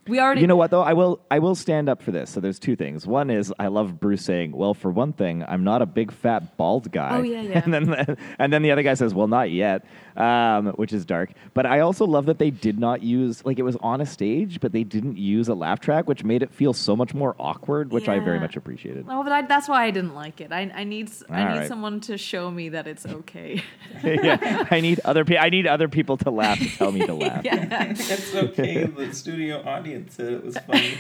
We 0.08 0.20
already. 0.20 0.42
You 0.42 0.48
know 0.48 0.56
what 0.56 0.72
though? 0.72 0.82
I 0.82 0.94
will 0.94 1.22
I 1.30 1.38
will 1.40 1.54
stand 1.54 1.88
up 1.88 2.02
for 2.02 2.12
this. 2.12 2.32
So 2.32 2.40
there's 2.40 2.58
two 2.58 2.76
things. 2.76 3.06
One 3.06 3.30
is 3.30 3.54
I 3.60 3.68
love 3.68 4.00
Bruce 4.00 4.24
saying, 4.26 4.52
"Well, 4.52 4.74
for 4.74 4.90
one 4.90 5.14
thing, 5.14 5.44
I'm 5.48 5.64
not 5.64 5.84
a 5.84 5.86
big 5.86 6.12
fat 6.12 6.58
bald 6.58 6.92
guy." 6.92 7.18
Oh, 7.20 7.22
yeah, 7.22 7.42
yeah. 7.42 7.62
And 7.66 7.74
then 7.74 8.18
and 8.40 8.52
then 8.52 8.64
the 8.64 8.72
other 8.72 8.82
guy 8.82 8.96
says, 8.96 9.14
"Well, 9.14 9.28
not 9.28 9.52
yet," 9.52 9.86
um, 10.18 10.68
which 10.72 10.92
is 10.92 11.06
dark. 11.06 11.30
But 11.54 11.68
I 11.68 11.82
also 11.82 12.06
love 12.08 12.26
that 12.26 12.40
they 12.40 12.50
did 12.50 12.80
not 12.80 13.04
use 13.04 13.46
like 13.46 13.60
it 13.60 13.64
was 13.64 13.76
on 13.78 14.02
a 14.02 14.06
stage, 14.08 14.60
but 14.60 14.72
they 14.72 14.84
didn't 14.84 15.18
use 15.20 15.48
a 15.50 15.54
laugh 15.54 15.80
track, 15.80 16.08
which 16.08 16.24
made 16.24 16.42
it 16.42 16.52
feel 16.52 16.74
so 16.74 16.96
much 16.96 17.14
more 17.14 17.36
awkward, 17.38 17.92
which 17.92 18.10
I 18.10 18.18
very 18.20 18.40
much 18.40 18.58
appreciated. 18.58 19.06
Oh, 19.08 19.22
but 19.24 19.32
I, 19.32 19.44
that's 19.44 19.70
why 19.70 19.86
I 19.86 19.92
didn't 19.92 20.16
like 20.16 20.42
it. 20.42 20.52
I, 20.52 20.72
I 20.74 20.84
need 20.84 21.10
s- 21.10 21.24
I 21.30 21.44
All 21.44 21.50
need 21.54 21.58
right. 21.60 21.68
someone 21.68 22.00
to 22.02 22.18
show 22.18 22.50
me 22.50 22.70
that 22.70 22.88
it's 22.88 23.06
okay. 23.06 23.62
yeah, 24.04 24.66
I 24.72 24.82
need 24.82 25.00
other 25.06 25.26
pe- 25.26 25.38
I 25.38 25.50
need 25.50 25.68
other 25.68 25.88
people 25.88 26.18
to 26.18 26.32
laugh 26.32 26.58
to 26.58 26.70
tell 26.76 26.92
me 26.92 27.06
to 27.06 27.14
laugh. 27.14 27.42
yeah, 27.46 27.94
It's 27.96 28.34
okay. 28.36 28.86
The 28.86 29.14
studio 29.14 29.62
audience 29.64 29.91
said 30.10 30.34
it 30.34 30.44
was 30.44 30.58
funny. 30.58 30.94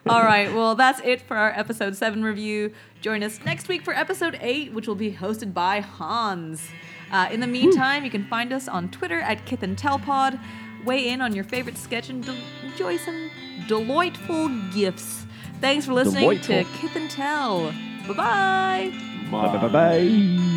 All 0.06 0.22
right, 0.22 0.52
well, 0.54 0.74
that's 0.74 1.00
it 1.04 1.20
for 1.20 1.36
our 1.36 1.50
episode 1.50 1.96
7 1.96 2.22
review. 2.22 2.72
Join 3.00 3.22
us 3.22 3.40
next 3.44 3.68
week 3.68 3.82
for 3.82 3.94
episode 3.94 4.38
8, 4.40 4.72
which 4.72 4.86
will 4.86 4.94
be 4.94 5.12
hosted 5.12 5.52
by 5.54 5.80
Hans. 5.80 6.68
Uh, 7.10 7.28
in 7.30 7.40
the 7.40 7.46
meantime, 7.46 8.04
you 8.04 8.10
can 8.10 8.24
find 8.24 8.52
us 8.52 8.68
on 8.68 8.88
Twitter 8.90 9.20
at 9.20 9.44
Kith 9.46 9.62
and 9.62 9.76
Telpod. 9.76 10.38
Weigh 10.84 11.08
in 11.08 11.20
on 11.20 11.34
your 11.34 11.44
favorite 11.44 11.76
sketch 11.76 12.08
and 12.08 12.24
del- 12.24 12.36
enjoy 12.62 12.96
some 12.96 13.30
delightful 13.68 14.48
gifts. 14.72 15.26
Thanks 15.60 15.86
for 15.86 15.92
listening 15.94 16.40
to 16.40 16.64
Kith 16.78 16.96
and 16.96 17.10
Tell. 17.10 17.72
Bye 18.08 18.14
bye. 18.14 18.92
bye. 19.30 19.46
Bye 19.48 19.56
bye 19.58 19.68
bye. 19.68 20.52